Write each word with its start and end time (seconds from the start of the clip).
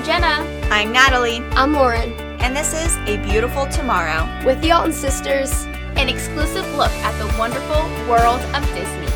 I'm 0.00 0.06
Jenna. 0.06 0.68
I'm 0.70 0.92
Natalie, 0.92 1.40
I'm 1.50 1.74
Lauren. 1.74 2.14
and 2.40 2.56
this 2.56 2.72
is 2.72 2.96
A 3.06 3.18
Beautiful 3.18 3.66
Tomorrow. 3.66 4.26
With 4.46 4.58
the 4.62 4.72
Alton 4.72 4.94
sisters. 4.94 5.52
An 5.96 6.08
exclusive 6.08 6.66
look 6.74 6.90
at 6.90 7.12
the 7.18 7.26
wonderful 7.38 7.82
world 8.08 8.40
of 8.54 8.64
Disney. 8.74 9.06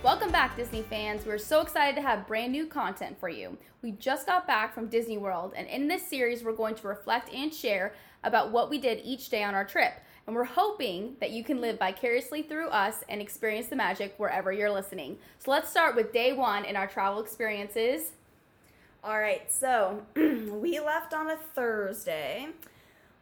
Welcome 0.00 0.30
back, 0.30 0.54
Disney 0.54 0.82
fans. 0.82 1.26
We're 1.26 1.36
so 1.36 1.60
excited 1.60 1.96
to 1.96 2.02
have 2.02 2.28
brand 2.28 2.52
new 2.52 2.68
content 2.68 3.18
for 3.18 3.28
you. 3.28 3.58
We 3.82 3.90
just 3.90 4.28
got 4.28 4.46
back 4.46 4.74
from 4.74 4.86
Disney 4.86 5.18
World, 5.18 5.54
and 5.56 5.66
in 5.66 5.88
this 5.88 6.06
series, 6.06 6.44
we're 6.44 6.52
going 6.52 6.76
to 6.76 6.86
reflect 6.86 7.34
and 7.34 7.52
share 7.52 7.94
about 8.22 8.52
what 8.52 8.70
we 8.70 8.78
did 8.78 9.00
each 9.02 9.28
day 9.28 9.42
on 9.42 9.56
our 9.56 9.64
trip. 9.64 9.94
And 10.26 10.34
we're 10.34 10.44
hoping 10.44 11.16
that 11.20 11.30
you 11.30 11.44
can 11.44 11.60
live 11.60 11.78
vicariously 11.78 12.42
through 12.42 12.68
us 12.68 13.04
and 13.08 13.20
experience 13.20 13.68
the 13.68 13.76
magic 13.76 14.14
wherever 14.16 14.52
you're 14.52 14.72
listening. 14.72 15.18
So 15.38 15.52
let's 15.52 15.70
start 15.70 15.94
with 15.94 16.12
day 16.12 16.32
one 16.32 16.64
in 16.64 16.74
our 16.74 16.88
travel 16.88 17.20
experiences. 17.20 18.10
All 19.04 19.20
right, 19.20 19.50
so 19.52 20.02
we 20.16 20.80
left 20.80 21.14
on 21.14 21.30
a 21.30 21.36
Thursday, 21.36 22.48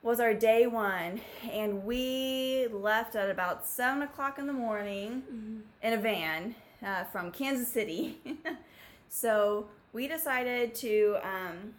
was 0.02 0.18
our 0.18 0.32
day 0.32 0.66
one, 0.66 1.20
and 1.52 1.84
we 1.84 2.68
left 2.72 3.16
at 3.16 3.28
about 3.28 3.66
7 3.66 4.00
o'clock 4.00 4.38
in 4.38 4.46
the 4.46 4.54
morning 4.54 5.62
in 5.82 5.92
a 5.92 5.98
van 5.98 6.54
uh, 6.82 7.04
from 7.04 7.30
Kansas 7.30 7.68
City. 7.68 8.18
so 9.10 9.66
we 9.92 10.08
decided 10.08 10.74
to. 10.76 11.18
Um, 11.22 11.74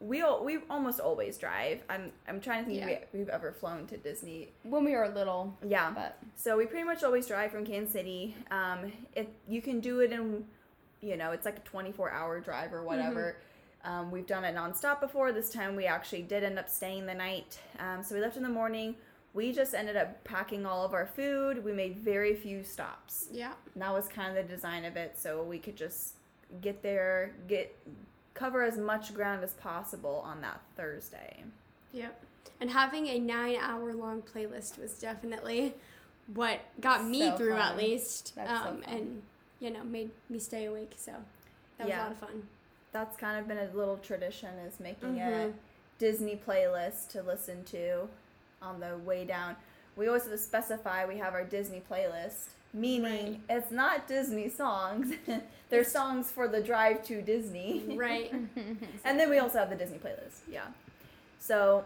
we 0.00 0.22
al- 0.22 0.42
we 0.44 0.58
almost 0.70 0.98
always 0.98 1.36
drive. 1.36 1.82
I'm 1.90 2.10
I'm 2.26 2.40
trying 2.40 2.64
to 2.64 2.70
think 2.70 2.80
Yeah. 2.80 2.88
if 2.88 3.12
we, 3.12 3.18
we've 3.20 3.28
ever 3.28 3.52
flown 3.52 3.86
to 3.88 3.96
Disney 3.98 4.48
When 4.62 4.84
we 4.84 4.92
were 4.92 5.08
little, 5.08 5.56
Yeah. 5.62 5.90
but 5.94 6.18
So 6.36 6.56
we 6.56 6.66
pretty 6.66 6.84
much 6.84 7.04
always 7.04 7.26
drive 7.26 7.50
from 7.52 7.64
Kansas 7.66 7.92
City. 7.92 8.34
Um, 8.50 8.92
if 9.14 9.26
you 9.46 9.60
can 9.60 9.80
do 9.80 10.00
it 10.00 10.10
in, 10.12 10.46
you 11.02 11.16
know, 11.16 11.32
it's 11.32 11.44
like 11.44 11.58
a 11.58 11.62
24 11.62 12.10
hour 12.10 12.40
drive 12.40 12.72
or 12.72 12.82
whatever. 12.82 13.36
Um, 13.84 14.10
we've 14.10 14.26
done 14.26 14.44
it 14.44 14.54
nonstop 14.54 15.00
before. 15.00 15.32
This 15.32 15.50
time 15.50 15.74
we 15.76 15.86
actually 15.86 16.22
did 16.22 16.44
end 16.44 16.58
up 16.58 16.68
staying 16.68 17.06
the 17.06 17.14
night. 17.14 17.58
Um, 17.78 18.02
so 18.02 18.14
we 18.14 18.20
left 18.20 18.36
in 18.36 18.42
the 18.42 18.48
morning. 18.50 18.96
We 19.32 19.52
just 19.52 19.74
ended 19.74 19.96
up 19.96 20.22
packing 20.24 20.66
all 20.66 20.84
of 20.84 20.92
our 20.92 21.06
food. 21.06 21.64
We 21.64 21.72
made 21.72 21.98
very 21.98 22.34
few 22.34 22.62
stops. 22.64 23.28
Yeah. 23.32 23.52
And 23.74 23.82
that 23.82 23.92
was 23.92 24.08
kind 24.08 24.36
of 24.36 24.46
the 24.46 24.52
design 24.54 24.84
of 24.84 24.96
it. 24.96 25.18
So 25.18 25.42
we 25.42 25.58
could 25.58 25.76
just 25.76 26.14
get 26.60 26.82
there, 26.82 27.32
get 27.48 27.74
cover 28.34 28.62
as 28.62 28.76
much 28.78 29.12
ground 29.14 29.42
as 29.44 29.52
possible 29.54 30.22
on 30.24 30.40
that 30.42 30.60
Thursday. 30.76 31.44
Yep. 31.92 32.22
And 32.60 32.70
having 32.70 33.08
a 33.08 33.18
nine 33.18 33.56
hour 33.60 33.92
long 33.94 34.22
playlist 34.22 34.78
was 34.78 34.92
definitely 34.98 35.74
what 36.34 36.60
got 36.80 37.04
me 37.06 37.20
So 37.30 37.36
through 37.36 37.54
at 37.56 37.76
least. 37.76 38.34
That's 38.36 38.50
so 38.62 38.68
um, 38.68 38.82
fun. 38.82 38.94
and, 38.94 39.22
you 39.60 39.70
know, 39.70 39.82
made 39.84 40.10
me 40.28 40.38
stay 40.38 40.66
awake. 40.66 40.92
So 40.96 41.12
that 41.78 41.84
was 41.86 41.88
Yeah. 41.88 42.00
a 42.00 42.04
lot 42.04 42.12
of 42.12 42.18
fun. 42.18 42.48
That's 42.92 43.16
kind 43.16 43.38
of 43.38 43.46
been 43.48 43.58
a 43.58 43.68
little 43.76 43.96
tradition 43.98 44.50
is 44.66 44.78
making 44.80 45.20
a 45.20 45.24
Mhm. 45.24 45.52
Disney 45.98 46.36
playlist 46.36 47.08
to 47.10 47.22
listen 47.22 47.64
to 47.64 48.08
on 48.62 48.80
the 48.80 48.96
way 48.98 49.24
down. 49.24 49.56
We 49.96 50.06
always 50.06 50.22
have 50.22 50.32
to 50.32 50.38
specify 50.38 51.04
we 51.06 51.18
have 51.18 51.34
our 51.34 51.44
Disney 51.44 51.82
playlist, 51.90 52.48
meaning 52.72 53.42
it's 53.48 53.70
not 53.70 54.06
Disney 54.08 54.48
songs. 54.48 55.14
They're 55.70 55.84
songs 55.84 56.30
for 56.30 56.48
the 56.48 56.60
drive 56.60 57.04
to 57.04 57.22
Disney. 57.22 57.84
Right. 57.96 58.32
and 59.04 59.18
then 59.20 59.30
we 59.30 59.38
also 59.38 59.58
have 59.58 59.70
the 59.70 59.76
Disney 59.76 59.98
playlist. 59.98 60.40
Yeah. 60.50 60.66
So 61.38 61.84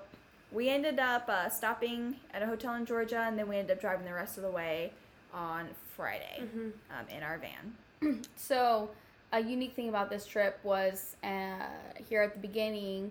we 0.52 0.68
ended 0.68 0.98
up 0.98 1.28
uh, 1.28 1.48
stopping 1.48 2.16
at 2.32 2.42
a 2.42 2.46
hotel 2.46 2.74
in 2.74 2.86
Georgia, 2.86 3.20
and 3.26 3.38
then 3.38 3.48
we 3.48 3.56
ended 3.56 3.76
up 3.76 3.80
driving 3.80 4.04
the 4.06 4.14
rest 4.14 4.36
of 4.36 4.42
the 4.44 4.50
way 4.50 4.92
on 5.32 5.68
Friday 5.96 6.42
Mhm. 6.42 6.72
um, 6.90 7.06
in 7.14 7.22
our 7.22 7.38
van. 7.38 8.22
So, 8.36 8.90
a 9.32 9.40
unique 9.40 9.74
thing 9.74 9.88
about 9.88 10.10
this 10.10 10.26
trip 10.26 10.60
was 10.62 11.16
uh, 11.24 11.66
here 12.08 12.22
at 12.22 12.34
the 12.34 12.40
beginning, 12.40 13.10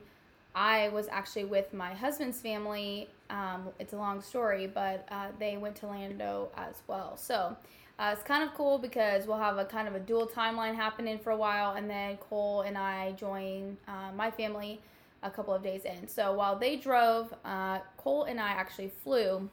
I 0.56 0.90
was 0.90 1.08
actually 1.12 1.46
with 1.46 1.74
my 1.74 1.94
husband's 1.94 2.40
family. 2.40 3.10
Um, 3.34 3.70
it's 3.80 3.94
a 3.94 3.98
long 3.98 4.22
story, 4.22 4.68
but 4.68 5.08
uh, 5.10 5.28
they 5.40 5.58
went 5.58 5.76
to 5.78 5.88
Lando 5.88 6.50
as 6.56 6.76
well. 6.88 7.18
So, 7.18 7.58
uh, 7.98 8.12
it's 8.14 8.24
kind 8.24 8.44
of 8.44 8.54
cool 8.56 8.78
because 8.78 9.26
we'll 9.26 9.38
have 9.40 9.58
a 9.58 9.66
kind 9.66 9.88
of 9.88 9.96
a 9.96 10.00
dual 10.00 10.28
timeline 10.28 10.76
happening 10.76 11.18
for 11.18 11.32
a 11.32 11.36
while, 11.36 11.74
and 11.74 11.90
then 11.90 12.18
Cole 12.18 12.62
and 12.62 12.78
I 12.78 13.14
join 13.14 13.78
uh, 13.88 14.12
my 14.16 14.30
family 14.30 14.80
a 15.24 15.32
couple 15.32 15.54
of 15.54 15.64
days 15.64 15.86
in. 15.86 16.08
So, 16.08 16.34
while 16.34 16.56
they 16.58 16.76
drove, 16.76 17.34
uh, 17.44 17.80
Cole 17.98 18.26
and 18.26 18.40
I 18.40 18.52
actually 18.52 18.92
flew, 19.04 19.50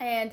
and 0.00 0.32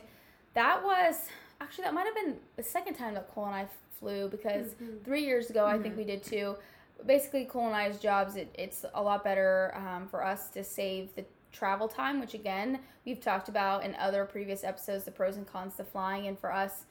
that 0.55 0.83
was 0.83 1.27
actually 1.61 1.83
that 1.83 1.93
might 1.93 2.05
have 2.05 2.15
been 2.15 2.35
the 2.55 2.63
second 2.63 2.95
time 2.95 3.13
that 3.13 3.29
Cole 3.33 3.45
and 3.45 3.55
I 3.55 3.67
flew 3.99 4.27
because 4.27 4.75
three 5.05 5.23
years 5.23 5.51
ago 5.51 5.65
I 5.65 5.77
think 5.77 5.95
we 5.95 6.03
did 6.03 6.23
too. 6.23 6.55
Basically, 7.05 7.45
Cole 7.45 7.67
and 7.67 7.75
I's 7.75 7.99
jobs 7.99 8.35
it, 8.35 8.53
it's 8.57 8.85
a 8.95 9.01
lot 9.01 9.23
better 9.23 9.73
um, 9.75 10.07
for 10.07 10.25
us 10.25 10.49
to 10.49 10.63
save 10.63 11.15
the 11.15 11.23
travel 11.51 11.87
time, 11.87 12.19
which 12.19 12.33
again 12.33 12.79
we've 13.05 13.21
talked 13.21 13.49
about 13.49 13.83
in 13.83 13.95
other 13.95 14.25
previous 14.25 14.63
episodes, 14.63 15.03
the 15.03 15.11
pros 15.11 15.37
and 15.37 15.47
cons 15.47 15.75
to 15.75 15.83
flying, 15.83 16.27
and 16.27 16.39
for 16.39 16.51
us. 16.51 16.85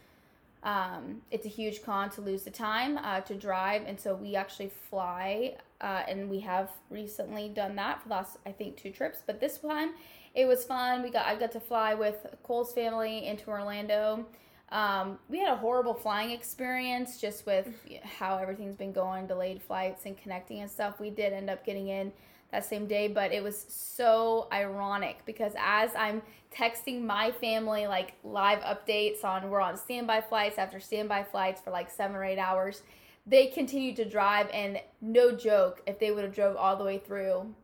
Um, 0.62 1.22
it's 1.31 1.47
a 1.47 1.48
huge 1.48 1.82
con 1.82 2.10
to 2.10 2.21
lose 2.21 2.43
the 2.43 2.50
time 2.50 2.98
uh, 2.98 3.22
to 3.22 3.34
drive, 3.34 3.84
and 3.87 3.98
so 3.98 4.15
we 4.15 4.37
actually 4.37 4.71
fly, 4.91 5.56
uh, 5.81 6.03
and 6.06 6.28
we 6.28 6.41
have 6.41 6.71
recently 6.91 7.48
done 7.48 7.76
that 7.76 8.03
for 8.03 8.09
the 8.09 8.15
last, 8.15 8.37
I 8.44 8.53
think, 8.53 8.76
two 8.76 8.91
trips. 8.91 9.22
But 9.26 9.41
this 9.41 9.56
time, 9.56 9.93
it 10.34 10.44
was 10.44 10.65
fun. 10.65 11.03
We 11.03 11.10
got 11.10 11.27
I 11.27 11.37
got 11.37 11.53
to 11.53 11.60
fly 11.60 11.94
with 11.94 12.27
Cole's 12.42 12.75
family 12.75 13.27
into 13.27 13.48
Orlando. 13.48 14.27
Um, 14.71 15.19
we 15.28 15.41
had 15.41 15.48
a 15.48 15.56
horrible 15.56 15.94
flying 15.94 16.31
experience 16.31 17.21
just 17.21 17.47
with 17.47 17.69
how 18.19 18.37
everything's 18.37 18.77
been 18.77 18.92
going, 18.92 19.27
delayed 19.27 19.62
flights 19.62 20.06
and 20.06 20.16
connecting 20.16 20.60
and 20.60 20.71
stuff. 20.71 21.00
We 21.00 21.10
did 21.10 21.32
end 21.32 21.50
up 21.50 21.65
getting 21.65 21.88
in 21.88 22.12
that 22.53 22.65
same 22.65 22.87
day, 22.87 23.09
but 23.09 23.33
it 23.33 23.43
was 23.43 23.66
so 23.69 24.49
ironic 24.53 25.19
because 25.25 25.53
as 25.59 25.91
I'm 25.94 26.22
texting 26.55 27.03
my 27.03 27.31
family 27.31 27.87
like 27.87 28.15
live 28.25 28.59
updates 28.61 29.25
on 29.25 29.50
we're 29.50 29.61
on 29.61 29.77
standby 29.77 30.21
flights 30.21 30.59
after 30.59 30.81
standby 30.81 31.22
flights 31.22 31.60
for 31.60 31.71
like 31.71 31.91
seven 31.91 32.16
or 32.16 32.25
eight 32.25 32.39
hours, 32.39 32.83
they 33.27 33.47
continued 33.47 33.97
to 33.97 34.05
drive 34.05 34.49
and 34.53 34.81
no 35.00 35.33
joke, 35.33 35.83
if 35.87 35.99
they 35.99 36.10
would 36.10 36.25
have 36.25 36.34
drove 36.34 36.56
all 36.56 36.77
the 36.77 36.84
way 36.84 36.99
through, 36.99 37.55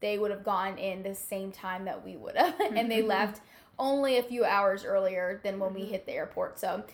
they 0.00 0.18
would 0.18 0.30
have 0.30 0.44
gone 0.44 0.78
in 0.78 1.02
the 1.02 1.14
same 1.14 1.52
time 1.52 1.84
that 1.84 2.04
we 2.04 2.16
would 2.16 2.36
have, 2.36 2.58
and 2.74 2.90
they 2.90 3.00
mm-hmm. 3.00 3.08
left 3.08 3.40
only 3.78 4.18
a 4.18 4.22
few 4.22 4.44
hours 4.44 4.84
earlier 4.84 5.40
than 5.42 5.58
when 5.58 5.74
we 5.74 5.82
mm-hmm. 5.82 5.90
hit 5.90 6.06
the 6.06 6.12
airport. 6.12 6.58
So, 6.58 6.84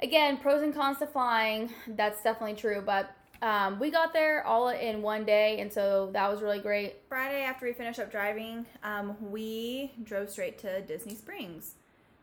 again, 0.00 0.38
pros 0.38 0.62
and 0.62 0.74
cons 0.74 0.98
to 0.98 1.06
flying. 1.06 1.70
That's 1.86 2.22
definitely 2.22 2.56
true, 2.56 2.82
but 2.84 3.10
um, 3.46 3.78
we 3.78 3.92
got 3.92 4.12
there 4.12 4.44
all 4.44 4.70
in 4.70 5.02
one 5.02 5.24
day, 5.24 5.60
and 5.60 5.72
so 5.72 6.10
that 6.12 6.28
was 6.28 6.42
really 6.42 6.58
great. 6.58 6.96
Friday, 7.08 7.42
after 7.42 7.64
we 7.64 7.72
finished 7.72 8.00
up 8.00 8.10
driving, 8.10 8.66
um, 8.82 9.16
we 9.30 9.92
drove 10.02 10.30
straight 10.30 10.58
to 10.58 10.80
Disney 10.80 11.14
Springs. 11.14 11.74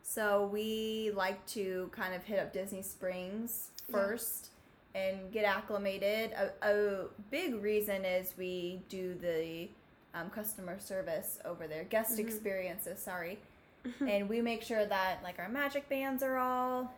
So 0.01 0.49
we 0.51 1.11
like 1.15 1.45
to 1.47 1.89
kind 1.93 2.13
of 2.13 2.25
hit 2.25 2.39
up 2.39 2.51
Disney 2.51 2.81
Springs 2.81 3.69
first 3.89 4.49
and 4.95 5.31
get 5.31 5.45
acclimated. 5.45 6.33
A, 6.33 6.51
a 6.61 7.05
big 7.31 7.55
reason 7.55 8.03
is 8.03 8.33
we 8.37 8.81
do 8.89 9.15
the 9.15 9.69
um, 10.13 10.29
customer 10.29 10.77
service 10.77 11.39
over 11.45 11.67
there, 11.67 11.85
guest 11.85 12.19
experiences, 12.19 13.01
sorry. 13.01 13.39
and 14.05 14.27
we 14.27 14.41
make 14.41 14.61
sure 14.61 14.85
that 14.85 15.19
like 15.23 15.39
our 15.39 15.47
magic 15.47 15.87
bands 15.87 16.21
are 16.21 16.37
all 16.37 16.93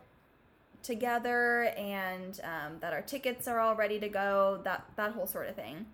together 0.82 1.72
and 1.76 2.40
um, 2.44 2.78
that 2.80 2.92
our 2.92 3.02
tickets 3.02 3.48
are 3.48 3.58
all 3.60 3.74
ready 3.74 3.98
to 4.00 4.08
go 4.08 4.60
that 4.64 4.84
that 4.96 5.12
whole 5.12 5.26
sort 5.26 5.48
of 5.48 5.56
thing. 5.56 5.86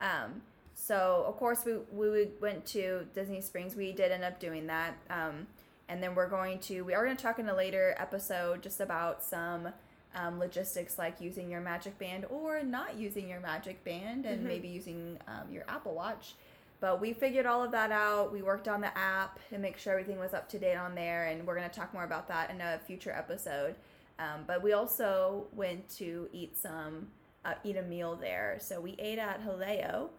Um, 0.00 0.42
so 0.74 1.24
of 1.26 1.36
course 1.36 1.64
we, 1.64 1.76
we 1.92 2.28
went 2.40 2.66
to 2.66 3.06
disney 3.14 3.40
springs. 3.40 3.74
We 3.74 3.92
did 3.92 4.12
end 4.12 4.24
up 4.24 4.38
doing 4.38 4.66
that. 4.66 4.96
Um, 5.10 5.46
and 5.88 6.02
then 6.02 6.14
we're 6.14 6.28
going 6.28 6.58
to 6.60 6.82
we 6.82 6.94
are 6.94 7.04
going 7.04 7.16
to 7.16 7.22
talk 7.22 7.38
in 7.38 7.48
a 7.48 7.54
later 7.54 7.94
episode 7.98 8.62
just 8.62 8.80
about 8.80 9.24
some 9.24 9.68
um, 10.14 10.38
logistics 10.38 10.98
like 10.98 11.20
using 11.20 11.50
your 11.50 11.60
magic 11.60 11.98
band 11.98 12.24
or 12.30 12.62
not 12.62 12.96
using 12.96 13.28
your 13.28 13.40
magic 13.40 13.84
band 13.84 14.24
and 14.24 14.42
maybe 14.44 14.68
using 14.68 15.18
um, 15.28 15.52
your 15.52 15.64
apple 15.68 15.94
watch. 15.94 16.34
But 16.80 17.00
we 17.00 17.12
figured 17.12 17.46
all 17.46 17.62
of 17.62 17.70
that 17.72 17.90
out. 17.90 18.32
We 18.32 18.42
worked 18.42 18.68
on 18.68 18.80
the 18.80 18.96
app 18.96 19.38
and 19.50 19.62
make 19.62 19.78
sure 19.78 19.92
everything 19.92 20.18
was 20.18 20.34
up 20.34 20.48
to 20.50 20.58
date 20.58 20.76
on 20.76 20.94
there. 20.94 21.26
And 21.26 21.46
we're 21.46 21.56
going 21.56 21.68
to 21.68 21.74
talk 21.74 21.92
more 21.94 22.04
about 22.04 22.28
that 22.28 22.50
in 22.50 22.60
a 22.60 22.78
future 22.86 23.12
episode 23.12 23.76
um, 24.18 24.44
but 24.46 24.62
we 24.62 24.72
also 24.72 25.46
went 25.52 25.88
to 25.96 26.28
eat 26.32 26.56
some, 26.56 27.08
uh, 27.44 27.54
eat 27.64 27.76
a 27.76 27.82
meal 27.82 28.16
there. 28.16 28.58
So 28.60 28.80
we 28.80 28.96
ate 28.98 29.18
at 29.18 29.44
Jaleo, 29.44 30.10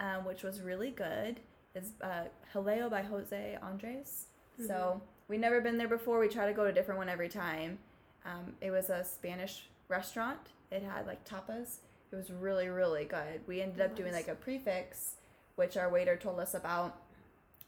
um, 0.00 0.24
which 0.24 0.42
was 0.42 0.60
really 0.60 0.90
good. 0.90 1.40
It's 1.74 1.90
uh, 2.02 2.24
Jaleo 2.54 2.90
by 2.90 3.02
Jose 3.02 3.58
Andres. 3.62 4.26
So 4.66 5.00
we 5.28 5.38
never 5.38 5.60
been 5.60 5.78
there 5.78 5.88
before. 5.88 6.18
We 6.18 6.28
try 6.28 6.46
to 6.46 6.52
go 6.52 6.64
to 6.64 6.70
a 6.70 6.72
different 6.72 6.98
one 6.98 7.08
every 7.08 7.28
time. 7.28 7.78
Um, 8.24 8.54
it 8.60 8.70
was 8.70 8.90
a 8.90 9.04
Spanish 9.04 9.68
restaurant. 9.88 10.38
It 10.70 10.82
had 10.82 11.06
like 11.06 11.26
tapas. 11.28 11.78
It 12.12 12.16
was 12.16 12.30
really 12.30 12.68
really 12.68 13.04
good. 13.04 13.40
We 13.46 13.62
ended 13.62 13.80
up 13.80 13.96
doing 13.96 14.12
like 14.12 14.28
a 14.28 14.34
prix 14.34 14.58
fixe, 14.58 15.16
which 15.56 15.76
our 15.76 15.90
waiter 15.90 16.16
told 16.16 16.38
us 16.38 16.54
about. 16.54 17.00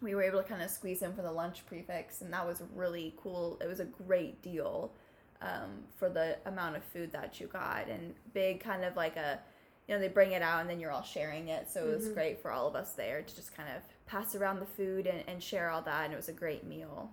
We 0.01 0.15
were 0.15 0.23
able 0.23 0.43
to 0.43 0.49
kind 0.49 0.63
of 0.63 0.71
squeeze 0.71 1.01
in 1.03 1.15
for 1.15 1.23
the 1.23 1.33
lunch 1.33 1.65
prix 1.67 1.83
fixe, 1.83 2.21
and 2.21 2.33
that 2.33 2.47
was 2.47 2.63
really 2.75 3.15
cool. 3.17 3.59
It 3.63 3.67
was 3.67 3.81
a 3.81 3.87
great 3.87 4.43
deal. 4.43 4.93
Um, 5.43 5.71
for 5.97 6.09
the 6.09 6.37
amount 6.47 6.77
of 6.77 6.85
food 6.85 7.13
that 7.13 7.41
you 7.41 7.47
got, 7.47 7.89
and 7.89 8.15
big 8.33 8.61
kind 8.61 8.85
of 8.85 8.97
like 8.97 9.17
a, 9.17 9.39
you 9.89 9.95
know, 9.95 10.01
they 10.01 10.09
bring 10.09 10.33
it 10.33 10.43
out 10.43 10.61
and 10.61 10.71
then 10.71 10.81
you're 10.81 10.91
all 10.91 11.03
sharing 11.03 11.49
it. 11.49 11.71
So 11.71 11.87
it 11.89 11.95
was 11.97 12.09
Mhm. 12.09 12.15
great 12.15 12.41
for 12.41 12.51
all 12.51 12.67
of 12.67 12.75
us 12.75 12.93
there 12.93 13.23
to 13.23 13.37
just 13.37 13.55
kind 13.55 13.69
of 13.69 13.83
pass 14.07 14.35
around 14.35 14.61
the 14.61 14.67
food 14.67 15.07
and, 15.07 15.23
and 15.29 15.43
share 15.43 15.69
all 15.71 15.83
that, 15.83 16.05
and 16.05 16.13
it 16.13 16.17
was 16.17 16.29
a 16.29 16.33
great 16.33 16.65
meal. 16.65 17.11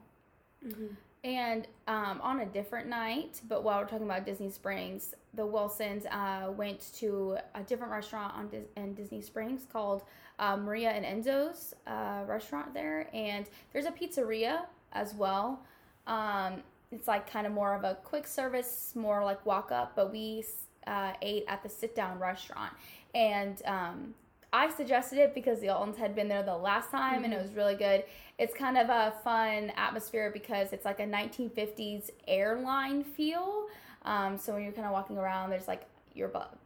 Mhm. 0.65 0.95
And 1.23 1.67
um, 1.87 2.19
on 2.21 2.39
a 2.39 2.45
different 2.47 2.87
night, 2.87 3.41
but 3.47 3.63
while 3.63 3.79
we're 3.79 3.87
talking 3.87 4.07
about 4.07 4.25
Disney 4.25 4.49
Springs, 4.49 5.13
the 5.35 5.45
Wilsons 5.45 6.05
uh, 6.09 6.51
went 6.51 6.91
to 6.95 7.37
a 7.53 7.61
different 7.61 7.91
restaurant 7.91 8.33
on 8.35 8.47
Dis- 8.49 8.65
in 8.75 8.95
Disney 8.95 9.21
Springs 9.21 9.65
called 9.71 10.03
uh, 10.39 10.57
Maria 10.57 10.89
and 10.89 11.05
Enzo's 11.05 11.75
uh, 11.85 12.23
restaurant 12.25 12.73
there, 12.73 13.07
and 13.13 13.47
there's 13.71 13.85
a 13.85 13.91
pizzeria 13.91 14.65
as 14.93 15.13
well. 15.13 15.63
Um, 16.07 16.63
it's 16.91 17.07
like 17.07 17.29
kind 17.29 17.47
of 17.47 17.53
more 17.53 17.73
of 17.73 17.83
a 17.83 17.97
quick 18.03 18.27
service, 18.27 18.93
more 18.95 19.23
like 19.23 19.45
walk 19.45 19.71
up, 19.71 19.95
but 19.95 20.11
we 20.11 20.43
uh, 20.87 21.13
ate 21.21 21.45
at 21.47 21.63
the 21.63 21.69
sit 21.69 21.95
down 21.95 22.19
restaurant, 22.19 22.73
and 23.15 23.61
um, 23.65 24.13
I 24.53 24.69
suggested 24.69 25.19
it 25.19 25.33
because 25.33 25.61
the 25.61 25.67
Altons 25.67 25.97
had 25.97 26.15
been 26.15 26.27
there 26.27 26.43
the 26.43 26.57
last 26.57 26.91
time, 26.91 27.23
and 27.23 27.33
it 27.33 27.41
was 27.41 27.53
really 27.53 27.75
good 27.75 28.03
it's 28.41 28.55
kind 28.55 28.75
of 28.75 28.89
a 28.89 29.13
fun 29.23 29.71
atmosphere 29.77 30.31
because 30.33 30.73
it's 30.73 30.83
like 30.83 30.99
a 30.99 31.05
1950s 31.05 32.09
airline 32.27 33.03
feel. 33.03 33.67
Um, 34.01 34.35
so 34.35 34.53
when 34.53 34.63
you're 34.63 34.71
kind 34.71 34.87
of 34.87 34.93
walking 34.93 35.19
around, 35.19 35.51
there's 35.51 35.67
like 35.67 35.83
your 36.15 36.27
bu- 36.27 36.57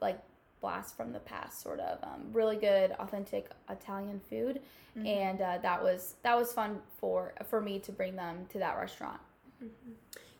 like 0.00 0.20
blast 0.60 0.96
from 0.96 1.12
the 1.12 1.18
past, 1.18 1.60
sort 1.60 1.80
of. 1.80 1.98
Um, 2.04 2.26
really 2.32 2.54
good, 2.54 2.92
authentic 2.92 3.50
Italian 3.68 4.20
food, 4.30 4.60
and 5.04 5.40
uh, 5.40 5.58
that 5.58 5.82
was 5.82 6.14
that 6.22 6.38
was 6.38 6.52
fun 6.52 6.78
for 6.98 7.34
for 7.50 7.60
me 7.60 7.80
to 7.80 7.90
bring 7.90 8.14
them 8.14 8.46
to 8.50 8.60
that 8.60 8.78
restaurant. 8.78 9.18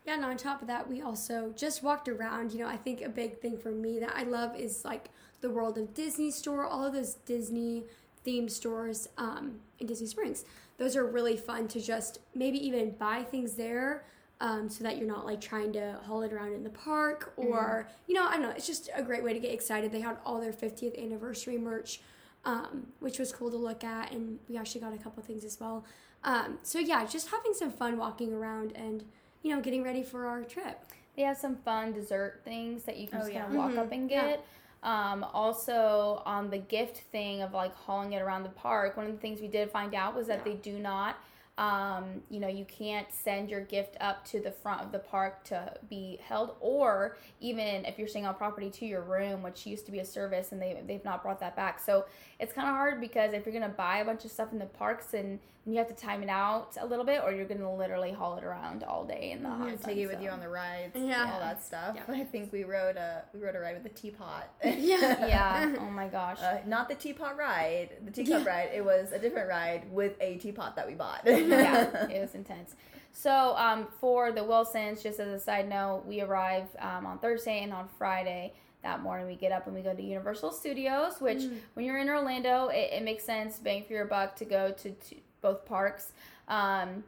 Yeah, 0.06 0.14
and 0.14 0.24
on 0.24 0.36
top 0.36 0.60
of 0.60 0.68
that, 0.68 0.88
we 0.88 1.00
also 1.00 1.52
just 1.56 1.82
walked 1.82 2.08
around. 2.08 2.52
You 2.52 2.58
know, 2.58 2.68
I 2.68 2.76
think 2.76 3.00
a 3.00 3.08
big 3.08 3.40
thing 3.40 3.56
for 3.56 3.70
me 3.70 3.98
that 4.00 4.14
I 4.14 4.24
love 4.24 4.54
is 4.54 4.84
like 4.84 5.08
the 5.40 5.50
World 5.50 5.78
of 5.78 5.94
Disney 5.94 6.30
store, 6.30 6.66
all 6.66 6.84
of 6.84 6.92
those 6.92 7.14
Disney 7.26 7.84
themed 8.26 8.50
stores 8.50 9.08
um, 9.18 9.60
in 9.78 9.86
Disney 9.86 10.06
Springs. 10.06 10.44
Those 10.76 10.96
are 10.96 11.06
really 11.06 11.36
fun 11.36 11.68
to 11.68 11.80
just 11.80 12.18
maybe 12.34 12.64
even 12.66 12.90
buy 12.92 13.22
things 13.22 13.54
there 13.54 14.04
um, 14.40 14.68
so 14.68 14.82
that 14.84 14.98
you're 14.98 15.06
not 15.06 15.24
like 15.24 15.40
trying 15.40 15.72
to 15.74 15.98
haul 16.04 16.22
it 16.22 16.32
around 16.32 16.52
in 16.52 16.64
the 16.64 16.70
park 16.70 17.32
or, 17.36 17.88
you 18.06 18.14
know, 18.14 18.26
I 18.26 18.32
don't 18.32 18.42
know. 18.42 18.50
It's 18.50 18.66
just 18.66 18.90
a 18.94 19.02
great 19.02 19.22
way 19.22 19.32
to 19.32 19.38
get 19.38 19.52
excited. 19.52 19.92
They 19.92 20.00
had 20.00 20.16
all 20.24 20.40
their 20.40 20.52
50th 20.52 21.00
anniversary 21.02 21.56
merch, 21.56 22.00
um, 22.44 22.88
which 23.00 23.18
was 23.18 23.32
cool 23.32 23.50
to 23.50 23.56
look 23.56 23.84
at, 23.84 24.12
and 24.12 24.38
we 24.48 24.56
actually 24.56 24.80
got 24.80 24.92
a 24.92 24.98
couple 24.98 25.22
things 25.22 25.44
as 25.44 25.58
well. 25.60 25.84
Um, 26.24 26.58
so, 26.62 26.78
yeah, 26.78 27.04
just 27.06 27.30
having 27.30 27.52
some 27.54 27.70
fun 27.70 27.96
walking 27.98 28.32
around 28.32 28.72
and 28.74 29.04
you 29.42 29.54
know, 29.54 29.60
getting 29.60 29.82
ready 29.84 30.02
for 30.02 30.26
our 30.26 30.42
trip. 30.42 30.80
They 31.16 31.22
have 31.22 31.36
some 31.36 31.56
fun 31.56 31.92
dessert 31.92 32.40
things 32.46 32.84
that 32.84 32.96
you 32.96 33.06
can 33.06 33.18
Oh, 33.18 33.20
just 33.20 33.32
yeah. 33.34 33.42
kind 33.42 33.52
of 33.54 33.58
walk 33.62 33.72
Mhm. 33.72 33.78
up 33.78 33.92
and 33.92 34.10
Yeah. 34.10 34.22
get. 34.28 34.44
Um, 34.82 35.22
also, 35.34 36.22
on 36.24 36.48
the 36.50 36.56
gift 36.58 36.96
thing 37.12 37.42
of 37.42 37.52
like 37.52 37.74
hauling 37.74 38.14
it 38.14 38.22
around 38.22 38.42
the 38.42 38.48
park, 38.48 38.96
one 38.96 39.04
of 39.06 39.12
the 39.12 39.18
things 39.18 39.40
we 39.42 39.48
did 39.48 39.70
find 39.70 39.94
out 39.94 40.14
was 40.14 40.26
that 40.28 40.38
Yeah. 40.38 40.44
they 40.52 40.54
do 40.54 40.78
not, 40.78 41.16
um, 41.56 42.22
you 42.30 42.40
know, 42.40 42.48
you 42.48 42.64
can't 42.64 43.06
send 43.12 43.48
your 43.48 43.60
gift 43.60 43.96
up 44.00 44.24
to 44.26 44.40
the 44.40 44.50
front 44.50 44.82
of 44.82 44.90
the 44.90 44.98
park 44.98 45.44
to 45.44 45.74
be 45.88 46.18
held, 46.26 46.56
or 46.60 47.16
even 47.40 47.84
if 47.84 47.98
you're 47.98 48.08
staying 48.08 48.26
on 48.26 48.34
property 48.34 48.70
to 48.70 48.86
your 48.86 49.02
room, 49.02 49.42
which 49.42 49.64
used 49.66 49.86
to 49.86 49.92
be 49.92 50.00
a 50.00 50.04
service 50.04 50.50
and 50.52 50.60
they, 50.60 50.82
they've 50.86 51.04
not 51.04 51.22
brought 51.22 51.38
that 51.40 51.54
back. 51.54 51.78
So 51.78 52.06
it's 52.40 52.52
kind 52.52 52.68
of 52.68 52.74
hard 52.74 53.00
because 53.00 53.32
if 53.32 53.46
you're 53.46 53.52
going 53.52 53.70
to 53.70 53.76
buy 53.76 53.98
a 53.98 54.04
bunch 54.04 54.24
of 54.24 54.32
stuff 54.32 54.52
in 54.52 54.58
the 54.58 54.66
parks 54.66 55.14
and 55.14 55.38
you 55.66 55.78
have 55.78 55.88
to 55.88 55.94
time 55.94 56.22
it 56.22 56.28
out 56.28 56.76
a 56.78 56.84
little 56.84 57.06
bit, 57.06 57.22
or 57.24 57.32
you're 57.32 57.46
going 57.46 57.60
to 57.60 57.70
literally 57.70 58.12
haul 58.12 58.36
it 58.36 58.44
around 58.44 58.84
all 58.84 59.02
day 59.02 59.30
in 59.30 59.42
the 59.42 59.48
hot 59.48 59.68
and 59.68 59.80
sun, 59.80 59.88
take 59.88 59.98
it 59.98 60.06
with 60.08 60.16
so. 60.16 60.22
you 60.22 60.28
on 60.28 60.40
the 60.40 60.48
rides, 60.48 60.94
Yeah. 60.94 61.30
all 61.32 61.40
that 61.40 61.64
stuff. 61.64 61.96
Yeah. 61.96 62.02
I 62.14 62.24
think 62.24 62.52
we 62.52 62.64
rode 62.64 62.96
a 62.96 63.22
we 63.32 63.40
rode 63.40 63.56
a 63.56 63.60
ride 63.60 63.82
with 63.82 63.90
a 63.90 63.94
teapot. 63.94 64.46
Yeah. 64.64 65.26
yeah. 65.26 65.74
Oh 65.80 65.88
my 65.90 66.08
gosh. 66.08 66.38
Uh, 66.42 66.58
not 66.66 66.90
the 66.90 66.94
teapot 66.94 67.38
ride, 67.38 67.90
the 68.04 68.10
teacup 68.10 68.44
Yeah. 68.44 68.52
ride. 68.52 68.70
It 68.74 68.84
was 68.84 69.12
a 69.12 69.18
different 69.18 69.48
ride 69.48 69.90
with 69.90 70.20
a 70.20 70.36
teapot 70.36 70.76
that 70.76 70.86
we 70.86 70.92
bought. 70.94 71.24
Yeah, 71.48 72.06
it 72.10 72.20
was 72.20 72.34
intense. 72.34 72.74
So 73.12 73.54
um, 73.56 73.86
for 74.00 74.32
the 74.32 74.42
Wilsons, 74.42 75.02
just 75.02 75.20
as 75.20 75.28
a 75.28 75.38
side 75.38 75.68
note, 75.68 76.04
we 76.06 76.20
arrive 76.20 76.64
um, 76.80 77.06
on 77.06 77.18
Thursday 77.18 77.62
and 77.62 77.72
on 77.72 77.88
Friday 77.98 78.52
that 78.82 79.00
morning 79.00 79.26
we 79.26 79.34
get 79.34 79.50
up 79.52 79.66
and 79.66 79.74
we 79.74 79.80
go 79.82 79.94
to 79.94 80.02
Universal 80.02 80.52
Studios. 80.52 81.20
Which, 81.20 81.38
Mm. 81.38 81.58
when 81.74 81.86
you're 81.86 81.98
in 81.98 82.08
Orlando, 82.08 82.68
it, 82.68 82.90
it 82.92 83.02
makes 83.02 83.24
sense, 83.24 83.58
bang 83.58 83.84
for 83.84 83.92
your 83.94 84.04
buck, 84.04 84.36
to 84.36 84.44
go 84.44 84.72
to, 84.72 84.90
to 84.90 85.16
both 85.40 85.64
parks. 85.64 86.12
Um, 86.48 87.04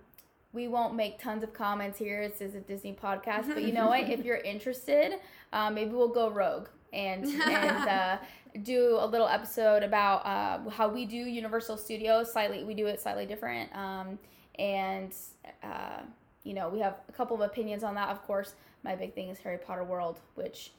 we 0.53 0.69
won't 0.69 0.95
make 0.95 1.19
tons 1.19 1.43
of 1.43 1.53
comments 1.53 1.99
here. 1.99 2.27
This 2.29 2.41
is 2.41 2.55
a 2.55 2.61
Disney 2.61 2.95
podcast, 2.95 3.49
but 3.53 3.63
you 3.63 3.73
know 3.73 3.89
what? 3.89 4.01
If 4.09 4.25
you're 4.25 4.37
interested, 4.39 5.15
um, 5.53 5.75
maybe 5.75 5.91
we'll 5.91 6.09
go 6.09 6.31
rogue 6.31 6.69
and 6.97 7.25
and 7.43 7.89
uh, 7.89 8.17
do 8.63 8.97
a 8.99 9.07
little 9.07 9.29
episode 9.29 9.83
about 9.83 10.25
uh, 10.27 10.71
how 10.71 10.89
we 10.89 11.07
do 11.07 11.17
Universal 11.17 11.77
Studios. 11.77 12.33
Slightly, 12.33 12.65
we 12.65 12.75
do 12.75 12.87
it 12.87 13.01
slightly 13.01 13.27
different. 13.27 13.75
Um, 13.77 14.19
and 14.59 15.15
uh, 15.63 16.01
you 16.43 16.55
know, 16.55 16.69
we 16.69 16.81
have 16.81 16.97
a 17.09 17.13
couple 17.13 17.37
of 17.37 17.43
opinions 17.43 17.85
on 17.85 17.95
that. 17.97 18.09
Of 18.09 18.23
course, 18.23 18.55
my 18.83 18.97
big 18.97 19.15
thing 19.15 19.29
is 19.29 19.39
Harry 19.39 19.59
Potter 19.59 19.85
World, 19.85 20.21
which 20.35 20.73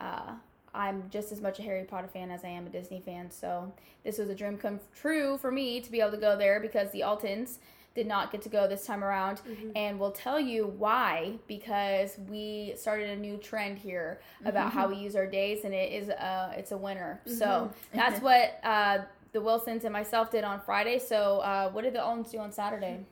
uh, 0.00 0.32
I'm 0.74 1.04
just 1.10 1.32
as 1.32 1.40
much 1.40 1.58
a 1.58 1.62
Harry 1.62 1.84
Potter 1.84 2.08
fan 2.08 2.30
as 2.30 2.44
I 2.44 2.48
am 2.48 2.66
a 2.66 2.70
Disney 2.70 3.00
fan. 3.00 3.30
So 3.30 3.72
this 4.04 4.18
was 4.18 4.28
a 4.28 4.34
dream 4.34 4.58
come 4.58 4.80
true 4.94 5.38
for 5.38 5.50
me 5.50 5.80
to 5.80 5.90
be 5.90 6.00
able 6.00 6.12
to 6.12 6.16
go 6.16 6.36
there 6.36 6.60
because 6.60 6.90
the 6.90 7.00
Altons 7.00 7.58
did 7.94 8.06
not 8.06 8.32
get 8.32 8.42
to 8.42 8.48
go 8.48 8.66
this 8.66 8.84
time 8.84 9.04
around. 9.04 9.40
And 9.76 9.98
we'll 9.98 10.10
tell 10.12 10.40
you 10.40 10.66
why 10.66 11.34
because 11.46 12.18
we 12.28 12.74
started 12.76 13.10
a 13.10 13.16
new 13.16 13.36
trend 13.36 13.78
here 13.78 14.20
about 14.44 14.72
how 14.72 14.88
we 14.88 14.96
use 14.96 15.14
our 15.14 15.26
days 15.26 15.64
and 15.64 15.72
it 15.72 15.92
is 15.92 16.10
uh 16.10 16.52
it's 16.56 16.72
a 16.72 16.76
winner. 16.76 17.20
So 17.26 17.70
that's 17.92 18.20
what 18.28 18.58
uh 18.64 18.98
the 19.32 19.40
wilsons 19.40 19.84
and 19.84 19.92
myself 19.92 20.30
did 20.30 20.44
on 20.44 20.60
friday. 20.60 20.98
So 20.98 21.38
uh 21.40 21.70
what 21.70 21.84
did 21.84 21.94
the 21.94 22.00
Altons 22.00 22.30
do 22.30 22.38
on 22.38 22.52
saturday? 22.52 23.04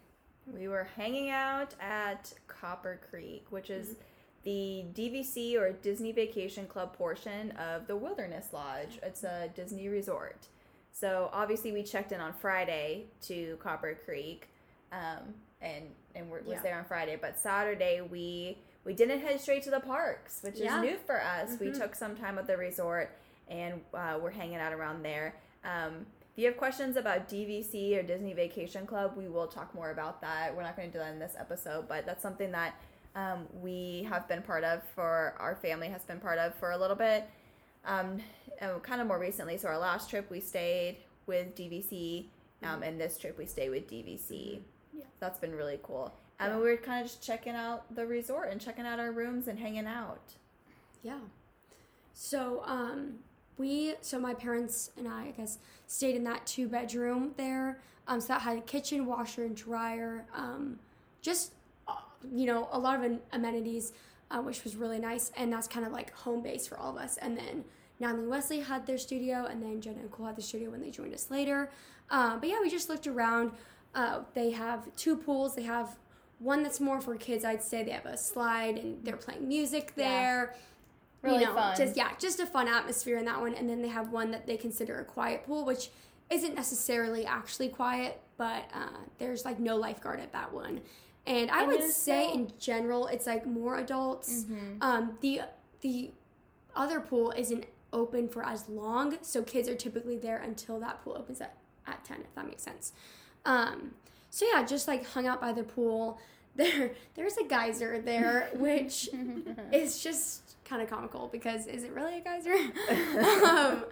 We 0.53 0.67
were 0.67 0.89
hanging 0.97 1.31
out 1.31 1.75
at 1.81 2.33
Copper 2.49 3.01
Creek, 3.09 3.47
which 3.51 3.71
is 3.71 3.95
the 4.43 4.85
DVC 4.93 5.57
or 5.57 5.71
Disney 5.71 6.11
Vacation 6.11 6.67
Club 6.67 6.97
portion 6.97 7.53
of 7.53 7.87
the 7.87 7.95
Wilderness 7.97 8.49
Lodge. 8.53 8.99
It's 9.03 9.23
a 9.23 9.51
Disney 9.55 9.89
resort. 9.89 10.49
So 10.91 11.31
obviously 11.33 11.73
we 11.73 11.83
checked 11.85 12.13
in 12.13 12.21
on 12.21 12.33
Friday 12.33 13.07
to 13.23 13.57
Copper 13.63 13.97
Creek, 14.05 14.49
um, 14.93 15.35
and 15.61 15.85
and 16.15 16.31
we're, 16.31 16.43
was 16.43 16.49
Yeah. 16.57 16.63
there 16.63 16.79
on 16.79 16.85
Friday. 16.85 17.17
But 17.21 17.39
Saturday 17.39 18.01
we 18.01 18.59
we 18.85 18.95
didn't 18.95 19.21
head 19.21 19.41
straight 19.41 19.63
to 19.65 19.71
the 19.71 19.81
parks, 19.81 20.41
which 20.43 20.57
Yeah. 20.57 20.77
is 20.79 20.83
new 20.83 20.97
for 21.07 21.21
us. 21.23 21.59
We 21.61 21.69
Mhm. 21.69 21.79
took 21.79 21.95
some 21.95 22.17
time 22.17 22.37
at 22.39 22.47
the 22.47 22.57
resort, 22.57 23.17
and 23.49 23.81
uh, 23.95 24.19
we're 24.21 24.31
hanging 24.31 24.57
out 24.57 24.73
around 24.73 25.03
there. 25.05 25.35
Um, 25.65 26.05
if 26.33 26.39
you 26.39 26.47
have 26.47 26.57
questions 26.57 26.97
about 26.97 27.29
DVC 27.29 27.97
or 27.97 28.03
Disney 28.03 28.33
Vacation 28.33 28.85
Club, 28.87 29.17
we 29.17 29.29
will 29.29 29.47
talk 29.47 29.73
more 29.75 29.91
about 29.91 30.21
that. 30.23 30.57
We're 30.57 30.63
not 30.65 30.77
going 30.77 30.89
to 30.91 30.93
do 30.93 30.99
that 30.99 31.13
in 31.13 31.19
this 31.21 31.37
episode, 31.39 31.87
but 31.89 32.05
that's 32.07 32.23
something 32.23 32.51
that 32.53 32.75
um, 33.15 33.47
we 33.61 34.05
have 34.09 34.27
been 34.27 34.43
part 34.43 34.65
of 34.65 34.83
for 34.95 35.35
our 35.39 35.55
family 35.55 35.89
has 35.89 36.03
been 36.05 36.19
part 36.19 36.39
of 36.39 36.55
for 36.55 36.71
a 36.71 36.77
little 36.79 36.97
bit. 36.97 37.29
Um, 37.85 38.23
kind 38.83 39.01
of 39.01 39.07
more 39.07 39.19
recently. 39.19 39.59
So 39.59 39.69
our 39.69 39.79
last 39.79 40.09
trip 40.09 40.31
we 40.31 40.41
stayed 40.41 40.97
with 41.27 41.55
DVC, 41.55 42.31
um, 42.63 42.83
and 42.83 42.99
this 43.01 43.19
trip 43.19 43.37
we 43.39 43.45
stay 43.47 43.69
with 43.69 43.87
DVC. 43.89 44.63
That's 45.23 45.39
been 45.39 45.55
really 45.55 45.79
cool. 45.85 46.13
Yeah. 46.41 46.49
And 46.49 46.61
we 46.61 46.69
were 46.69 46.77
kind 46.77 47.01
of 47.01 47.07
just 47.07 47.23
checking 47.23 47.55
out 47.55 47.95
the 47.95 48.05
resort 48.05 48.49
and 48.51 48.61
checking 48.61 48.85
out 48.85 48.99
our 48.99 49.13
rooms 49.13 49.47
and 49.47 49.57
hanging 49.57 49.87
out. 49.87 50.35
Yeah. 51.05 51.21
So, 52.13 52.65
um, 52.67 53.21
we, 53.57 53.95
so 54.01 54.19
my 54.19 54.35
parents 54.35 54.91
and 54.97 55.07
I, 55.07 55.27
I 55.29 55.31
guess, 55.31 55.59
stayed 55.87 56.17
in 56.17 56.25
that 56.25 56.45
two 56.45 56.67
bedroom 56.67 57.35
there. 57.37 57.79
Um, 58.09 58.21
so 58.21 58.33
that 58.33 58.41
had 58.43 58.59
a 58.59 58.63
kitchen, 58.63 59.07
washer, 59.07 59.45
and 59.45 59.55
dryer. 59.55 60.25
Um, 60.35 60.81
just, 61.21 61.53
uh, 61.87 61.95
you 62.35 62.47
know, 62.47 62.69
a 62.73 62.79
lot 62.81 62.97
of 62.97 63.05
an- 63.05 63.21
amenities, 63.33 63.93
uh, 64.33 64.41
which 64.41 64.65
was 64.65 64.75
really 64.75 64.99
nice. 64.99 65.31
And 65.37 65.53
that's 65.53 65.69
kind 65.69 65.87
of 65.87 65.93
like 65.93 66.13
home 66.13 66.43
base 66.43 66.67
for 66.67 66.77
all 66.77 66.97
of 66.97 67.01
us. 67.01 67.17
And 67.19 67.39
then 67.39 67.65
Natalie 68.01 68.27
Wesley 68.27 68.59
had 68.59 68.89
their 68.89 68.99
studio, 68.99 69.47
and 69.49 69.63
then 69.63 69.81
Jenna 69.81 70.01
and 70.01 70.11
Cole 70.11 70.27
had 70.27 70.35
the 70.35 70.43
studio 70.43 70.71
when 70.71 70.81
they 70.81 70.91
joined 70.91 71.15
us 71.15 71.31
later. 71.31 71.71
Um, 72.11 72.41
but 72.41 72.49
yeah, 72.49 72.59
we 72.61 72.69
just 72.69 72.89
looked 72.89 73.07
around. 73.07 73.53
Uh, 73.95 74.21
they 74.35 74.51
have 74.53 74.95
two 74.97 75.17
pools. 75.17 75.55
They 75.55 75.63
have 75.65 75.97
one 76.39 76.63
that's 76.63 76.81
more 76.81 77.01
for 77.01 77.15
kids, 77.17 77.45
I'd 77.45 77.63
say. 77.63 77.83
They 77.83 77.91
have 77.93 78.07
a 78.07 78.17
slide, 78.17 78.77
and 78.79 79.05
they're 79.05 79.17
playing 79.17 79.47
music 79.49 79.93
Yeah. 79.97 80.05
there 80.09 80.55
Really 81.23 81.41
you 81.41 81.47
know, 81.47 81.55
fun. 81.55 81.77
Just 81.77 81.97
yeah, 81.97 82.11
just 82.19 82.41
a 82.41 82.47
fun 82.47 82.67
atmosphere 82.67 83.17
in 83.17 83.25
that 83.27 83.41
one. 83.41 83.55
And 83.55 83.71
then 83.71 83.81
they 83.81 83.87
have 83.89 84.11
one 84.11 84.33
that 84.33 84.45
they 84.47 84.57
consider 84.57 84.99
a 84.99 85.05
quiet 85.05 85.47
pool, 85.47 85.65
which 85.65 85.91
isn't 86.31 86.57
necessarily 86.57 87.25
actually 87.25 87.69
quiet, 87.69 88.21
but 88.39 88.65
uh, 88.75 88.89
there's 89.19 89.45
like 89.45 89.61
no 89.61 89.77
lifeguard 89.77 90.19
at 90.19 90.33
that 90.33 90.53
one. 90.53 90.81
And 91.25 91.49
I 91.53 91.61
And 91.63 91.69
would 91.71 91.83
say 91.93 92.27
no- 92.27 92.35
in 92.35 92.53
general, 92.59 93.07
it's 93.07 93.27
like 93.29 93.47
more 93.47 93.77
adults. 93.77 94.47
Mhm. 94.47 94.79
Um, 94.83 95.19
the 95.21 95.43
the 95.83 96.11
other 96.75 96.99
pool 97.01 97.33
isn't 97.37 97.67
open 97.93 98.29
for 98.29 98.45
as 98.45 98.69
long, 98.69 99.19
so 99.23 99.43
kids 99.45 99.69
are 99.69 99.77
typically 99.77 100.17
there 100.17 100.39
until 100.39 100.81
that 100.81 101.05
pool 101.05 101.15
opens 101.17 101.41
at, 101.41 101.55
at 101.87 102.03
ten, 102.05 102.23
if 102.23 102.35
that 102.35 102.47
makes 102.49 102.65
sense. 102.65 102.93
Um, 103.45 103.93
so 104.31 104.47
yeah, 104.53 104.65
just 104.65 104.89
like 104.89 105.07
hung 105.07 105.27
out 105.27 105.41
by 105.41 105.53
the 105.53 105.63
pool. 105.65 106.19
there 106.57 106.91
there's 107.15 107.37
a 107.39 107.45
geyser 107.45 108.01
there, 108.01 108.51
which 108.55 109.09
is 109.73 110.03
just 110.03 110.57
kind 110.65 110.83
of 110.83 110.91
comical 110.91 111.29
because 111.33 111.67
is 111.67 111.83
it 111.85 111.93
really 111.93 112.19
a 112.19 112.21
geyser? 112.21 112.53
um, 113.47 113.85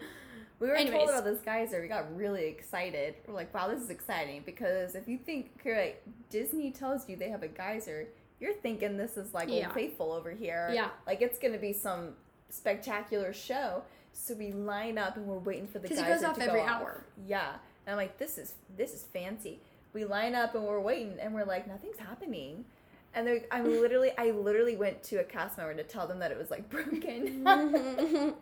We 0.59 0.69
were 0.69 0.75
Anyways. 0.75 0.99
told 0.99 1.09
about 1.11 1.25
this 1.25 1.40
geyser. 1.40 1.80
We 1.80 1.88
got 1.88 2.14
really 2.14 2.45
excited. 2.47 3.14
We're 3.26 3.33
like, 3.35 3.52
wow, 3.54 3.69
this 3.69 3.80
is 3.80 3.88
exciting 3.88 4.42
because 4.45 4.95
if 4.95 5.09
you 5.09 5.16
think, 5.16 5.52
like, 5.64 6.02
Disney 6.28 6.71
tells 6.71 7.09
you 7.09 7.16
they 7.16 7.30
have 7.30 7.42
a 7.42 7.49
geyser, 7.49 8.09
you're 8.40 8.52
thinking 8.52 8.99
this 8.99 9.16
is 9.16 9.33
like 9.33 9.49
Yeah. 9.49 9.66
Old 9.66 9.75
Faithful 9.75 10.12
over 10.12 10.30
here. 10.30 10.71
Yeah. 10.73 10.88
Like 11.07 11.23
it's 11.23 11.38
going 11.38 11.54
to 11.54 11.59
be 11.59 11.73
some 11.73 12.11
spectacular 12.50 13.33
show. 13.33 13.83
So 14.12 14.35
we 14.35 14.52
line 14.52 14.99
up 14.99 15.16
and 15.16 15.26
we're 15.26 15.38
waiting 15.38 15.66
for 15.66 15.78
the 15.78 15.88
geyser 15.88 16.04
it 16.04 16.09
goes 16.09 16.25
off 16.25 16.37
to 16.37 16.42
every 16.42 16.61
go 16.61 16.66
off. 16.66 16.83
hour. 16.83 17.04
Yeah. 17.26 17.52
And 17.87 17.93
I'm 17.93 17.97
like, 17.97 18.19
this 18.19 18.39
is 18.39 18.55
this 18.77 18.93
is 18.93 19.03
fancy. 19.03 19.61
We 19.93 20.05
line 20.05 20.35
up 20.35 20.55
and 20.55 20.65
we're 20.65 20.81
waiting 20.81 21.17
and 21.21 21.35
we're 21.35 21.45
like, 21.45 21.67
nothing's 21.67 21.99
happening. 21.99 22.65
And 23.13 23.27
they're, 23.27 23.41
I'm 23.51 23.65
literally, 23.81 24.13
I 24.17 24.31
literally 24.31 24.77
went 24.77 25.03
to 25.05 25.17
a 25.17 25.25
cast 25.25 25.59
member 25.59 25.75
to 25.75 25.83
tell 25.83 26.07
them 26.07 26.21
that 26.21 26.31
it 26.31 26.39
was 26.39 26.51
like 26.51 26.69
broken. 26.71 27.47
and 27.47 28.35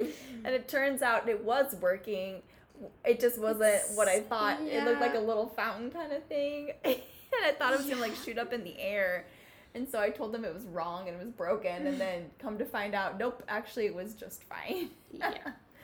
it 0.47 0.68
turns 0.68 1.00
out 1.02 1.28
it 1.28 1.42
was 1.42 1.75
working. 1.80 2.42
It 3.04 3.18
just 3.18 3.40
wasn't 3.40 3.80
what 3.95 4.09
I 4.09 4.21
thought. 4.21 4.61
It 4.61 4.85
looked 4.85 5.00
like 5.00 5.14
a 5.14 5.21
little 5.21 5.49
fountain 5.49 5.90
kind 5.90 6.12
of 6.12 6.23
thing. 6.25 6.73
and 6.85 6.97
I 7.45 7.52
thought 7.52 7.73
it 7.73 7.78
was 7.78 7.88
gonna 7.88 8.00
like 8.00 8.14
shoot 8.14 8.38
up 8.38 8.52
in 8.52 8.62
the 8.62 8.78
air. 8.78 9.26
And 9.75 9.88
so 9.88 10.00
I 10.00 10.11
told 10.11 10.33
them 10.33 10.45
it 10.45 10.52
was 10.54 10.64
wrong 10.64 11.09
and 11.09 11.16
it 11.16 11.25
was 11.25 11.33
broken. 11.33 11.87
And 11.87 12.00
then 12.00 12.30
come 12.38 12.59
to 12.59 12.64
find 12.64 12.95
out, 12.95 13.18
nope, 13.18 13.42
actually 13.49 13.87
it 13.87 13.95
was 13.95 14.14
just 14.14 14.45
fine. 14.45 14.90
Yeah. 15.12 15.35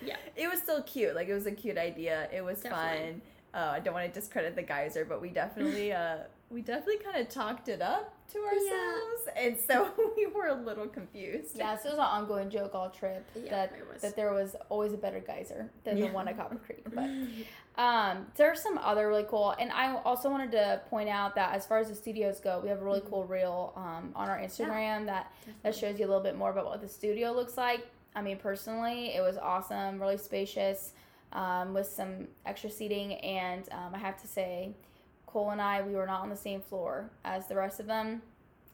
Yeah. 0.05 0.17
It 0.37 0.51
was 0.51 0.61
still 0.61 0.83
cute. 0.83 1.15
Like 1.15 1.29
it 1.29 1.35
was 1.35 1.47
a 1.47 1.53
cute 1.53 1.79
idea. 1.79 2.29
It 2.33 2.45
was 2.45 2.61
Definitely. 2.61 2.99
fun. 3.13 3.23
Uh, 3.55 3.71
I 3.75 3.79
don't 3.81 3.95
want 3.95 4.13
to 4.13 4.21
discredit 4.21 4.57
the 4.57 4.63
geyser, 4.63 5.05
but 5.05 5.21
we 5.23 5.29
definitely 5.31 5.93
uh, 6.03 6.17
we 6.51 6.61
definitely 6.61 6.99
kind 7.05 7.17
of 7.17 7.29
talked 7.29 7.69
it 7.69 7.81
up 7.81 8.13
to 8.33 8.39
ourselves, 8.39 9.29
and 9.37 9.57
so 9.59 9.89
we 10.17 10.27
were 10.27 10.47
a 10.49 10.55
little 10.55 10.87
confused. 10.89 11.57
Yeah, 11.57 11.77
so 11.77 11.89
it 11.89 11.93
was 11.93 11.99
an 11.99 12.05
ongoing 12.05 12.51
joke 12.51 12.75
all 12.75 12.91
trip 12.91 13.25
Yeah, 13.37 13.51
that 13.51 14.01
that 14.01 14.17
there 14.17 14.33
was 14.33 14.57
always 14.69 14.93
a 14.93 14.97
better 14.97 15.21
geyser 15.21 15.71
than 15.85 15.97
Yeah. 15.99 16.09
the 16.09 16.13
one 16.13 16.27
at 16.29 16.37
Copper 16.37 16.57
Creek. 16.57 16.85
But 16.95 17.09
um, 17.83 18.27
there 18.37 18.51
are 18.51 18.55
some 18.57 18.79
other 18.79 19.09
really 19.09 19.25
cool, 19.29 19.55
and 19.59 19.71
I 19.73 19.95
also 20.05 20.31
wanted 20.31 20.53
to 20.53 20.81
point 20.91 21.09
out 21.09 21.35
that 21.37 21.55
as 21.55 21.67
far 21.67 21.79
as 21.79 21.89
the 21.89 21.95
studios 21.95 22.39
go, 22.41 22.61
we 22.63 22.69
have 22.69 22.81
a 22.81 22.85
really 22.85 23.01
Mm-hmm. 23.01 23.09
cool 23.11 23.25
reel 23.25 23.73
um, 23.77 24.13
on 24.15 24.29
our 24.29 24.39
Instagram 24.39 25.07
that 25.07 25.33
that 25.63 25.75
shows 25.75 25.99
you 25.99 26.07
a 26.07 26.09
little 26.09 26.23
bit 26.23 26.37
more 26.37 26.51
about 26.51 26.67
what 26.67 26.81
the 26.81 26.89
studio 26.89 27.33
looks 27.33 27.57
like. 27.57 27.87
I 28.17 28.23
mean, 28.23 28.37
personally, 28.39 29.15
it 29.15 29.21
was 29.23 29.37
awesome, 29.39 30.01
really 30.01 30.19
spacious, 30.19 30.93
um, 31.35 31.75
with 31.75 31.87
some 31.89 32.29
extra 32.47 32.71
seating, 32.71 33.15
and 33.15 33.69
um, 33.73 33.95
I 33.95 33.99
have 33.99 34.21
to 34.23 34.27
say, 34.29 34.71
Cole 35.27 35.51
and 35.51 35.61
I, 35.61 35.83
we 35.83 35.95
were 35.95 36.07
not 36.07 36.21
on 36.23 36.31
the 36.31 36.37
same 36.37 36.61
floor 36.61 37.11
as 37.25 37.47
the 37.49 37.57
rest 37.57 37.81
of 37.81 37.87
them, 37.87 38.23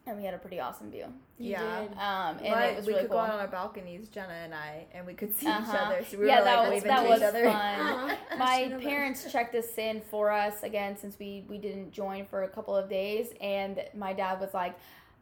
and 0.07 0.17
we 0.19 0.25
had 0.25 0.35
a 0.35 0.39
pretty 0.39 0.61
awesome 0.61 0.91
view. 0.91 1.07
You 1.39 1.53
Yeah. 1.53 1.81
did. 1.81 1.93
Um, 1.93 2.37
and 2.45 2.53
But 2.55 2.71
it 2.71 2.77
was 2.77 2.87
we 2.87 2.93
really 2.93 3.03
could 3.05 3.11
cool. 3.11 3.19
go 3.19 3.25
out 3.25 3.31
on 3.31 3.41
our 3.41 3.49
balconies, 3.49 4.09
Jenna 4.11 4.35
and 4.35 4.55
I, 4.55 4.85
and 4.93 5.07
we 5.07 5.15
could 5.15 5.35
see 5.35 5.47
each 5.47 5.53
Uh-huh. 5.53 5.77
other. 5.79 6.05
So 6.05 6.19
we 6.19 6.27
yeah, 6.27 6.41
were 6.41 6.45
that 6.45 6.57
like 6.57 6.63
was 6.65 6.71
waving 6.85 6.89
that 6.89 7.03
to 7.03 7.09
was 7.09 7.19
each 7.21 7.25
other. 7.25 7.45
fun. 7.45 7.55
Aw, 7.57 8.19
I 8.33 8.37
My 8.37 8.77
parents 8.83 9.33
checked 9.33 9.55
us 9.55 9.79
in 9.79 10.03
for 10.03 10.31
us 10.31 10.63
again 10.63 10.99
since 10.99 11.19
we 11.19 11.45
we 11.49 11.57
didn't 11.57 11.93
join 11.93 12.27
for 12.27 12.43
a 12.43 12.49
couple 12.49 12.77
of 12.77 12.91
days, 12.91 13.33
and 13.41 13.83
my 13.95 14.13
dad 14.13 14.39
was 14.39 14.53
like, 14.53 14.75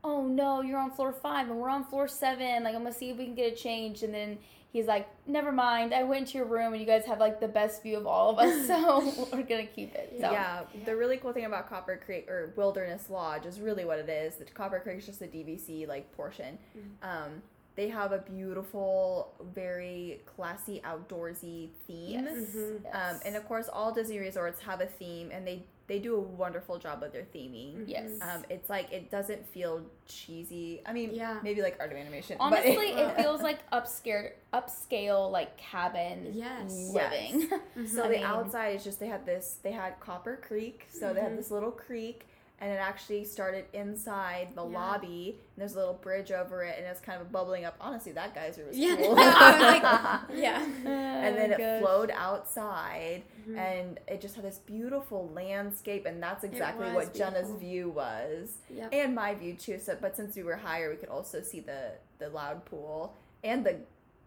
"Oh 0.02 0.26
no, 0.26 0.62
you're 0.62 0.78
on 0.80 0.90
floor 0.90 1.12
five, 1.12 1.49
and 1.49 1.57
we're 1.61 1.71
on 1.71 1.85
floor 1.85 2.09
seven. 2.09 2.64
Like 2.64 2.75
I'm 2.75 2.83
gonna 2.83 2.92
see 2.92 3.11
if 3.11 3.16
we 3.16 3.26
can 3.26 3.35
get 3.37 3.52
a 3.52 3.57
change." 3.57 4.02
And 4.02 4.12
then 4.12 4.38
he's 4.72 4.87
like, 4.87 5.08
"Never 5.26 5.52
mind. 5.52 5.92
I 5.94 6.02
went 6.02 6.28
to 6.28 6.38
your 6.38 6.46
room, 6.46 6.72
and 6.72 6.80
you 6.80 6.87
guys 6.87 7.04
have 7.06 7.18
like 7.20 7.40
the 7.40 7.48
best 7.48 7.82
view 7.82 7.96
of 7.96 8.06
all 8.06 8.30
of 8.30 8.38
us, 8.38 8.66
so 8.66 9.28
we're 9.32 9.42
gonna 9.42 9.66
keep 9.66 9.94
it." 9.94 10.16
So. 10.20 10.30
Yeah, 10.30 10.62
the 10.84 10.96
really 10.96 11.16
cool 11.16 11.32
thing 11.32 11.44
about 11.44 11.68
Copper 11.68 12.00
Creek 12.04 12.28
or 12.28 12.52
Wilderness 12.56 13.08
Lodge 13.10 13.46
is 13.46 13.60
really 13.60 13.84
what 13.84 13.98
it 13.98 14.08
is. 14.08 14.37
The 14.37 14.44
Copper 14.46 14.80
Creek 14.80 14.98
is 14.98 15.06
just 15.06 15.20
the 15.20 15.26
DVC 15.26 15.87
like 15.87 16.10
portion. 16.16 16.58
Um, 17.02 17.42
they 17.76 17.88
have 17.88 18.10
a 18.10 18.18
beautiful, 18.18 19.34
very 19.54 20.20
classy, 20.26 20.80
outdoorsy 20.84 21.68
theme. 21.87 22.25
Yes. 22.25 22.34
Mhm. 22.56 22.80
yes. 22.82 22.94
Um, 22.94 23.20
and 23.25 23.37
of 23.37 23.46
course, 23.46 23.68
all 23.72 23.92
Disney 23.92 24.18
resorts 24.18 24.60
have 24.62 24.80
a 24.80 24.87
theme, 24.87 25.30
and 25.32 25.46
they 25.46 25.62
they 25.88 25.99
do 25.99 26.14
a 26.14 26.21
wonderful 26.21 26.78
job 26.78 27.00
with 27.00 27.12
their 27.12 27.26
theming. 27.35 27.85
yes. 27.87 28.11
Um, 28.21 28.45
it's 28.50 28.68
like 28.68 28.92
it 28.92 29.11
doesn't 29.11 29.47
feel 29.49 29.83
cheesy. 30.07 30.80
I 30.87 30.92
mean, 30.92 31.14
Yeah. 31.14 31.40
maybe 31.42 31.62
like 31.62 31.76
art 31.80 31.90
of 31.90 31.97
animation. 31.99 32.37
Honestly, 32.38 32.76
but 32.76 32.85
it 33.11 33.16
feels 33.16 33.40
like 33.42 33.59
upscale, 33.71 34.30
upscale 34.52 35.30
like 35.33 35.57
cabin 35.57 36.30
Yes. 36.35 36.90
living. 36.92 37.49
So 37.87 38.04
I 38.04 38.09
the 38.09 38.14
mean- 38.16 38.23
outside 38.25 38.76
is 38.76 38.85
just 38.85 39.00
they 39.00 39.07
had 39.09 39.25
this. 39.25 39.59
They 39.62 39.73
had 39.73 39.99
Copper 39.99 40.37
Creek, 40.47 40.87
so 40.90 41.14
they 41.14 41.21
had 41.21 41.33
Mhm. 41.33 41.37
this 41.38 41.50
little 41.50 41.71
creek, 41.73 42.26
and 42.61 42.73
it 42.73 42.77
actually 42.81 43.25
started 43.25 43.65
inside 43.73 44.49
the 44.55 44.67
Yeah. 44.67 44.79
lobby. 44.79 45.38
And 45.38 45.61
there's 45.62 45.75
a 45.75 45.79
little 45.79 45.95
bridge 45.95 46.33
over 46.33 46.65
it, 46.65 46.75
and 46.79 46.87
it's 46.87 47.00
kind 47.00 47.21
of 47.21 47.31
bubbling 47.31 47.65
up. 47.65 47.77
Honestly, 47.81 48.12
that 48.12 48.35
geyser 48.35 48.65
was 48.67 48.77
Yeah. 48.77 48.97
cool. 48.97 49.15
I 49.19 49.53
was 49.53 49.61
like, 49.61 49.83
yeah. 50.38 50.62
and 50.65 51.37
then 51.37 51.53
it 51.53 51.59
Gosh. 51.59 51.81
flowed 51.81 52.11
outside, 52.15 53.23
Mhm. 53.49 53.57
and 53.59 54.00
it 54.09 54.21
just 54.21 54.35
had 54.35 54.45
this 54.45 54.59
beautiful 54.59 55.29
landscape, 55.35 56.05
and 56.07 56.23
that's 56.23 56.43
exactly 56.45 56.87
was 56.87 56.95
what 56.95 57.15
Jenna's 57.15 57.50
view 57.53 57.91
was, 57.91 58.59
Yep. 58.71 58.88
and 58.93 59.15
my 59.15 59.35
view 59.35 59.55
too. 59.55 59.79
So, 59.79 59.97
but 60.00 60.17
since 60.17 60.35
we 60.37 60.43
were 60.43 60.57
higher, 60.57 60.91
we 60.91 60.97
could 60.97 61.09
also 61.11 61.43
see 61.43 61.61
the 61.61 61.93
the 62.19 62.29
loud 62.31 62.65
pool 62.65 63.15
and 63.45 63.65
the 63.65 63.77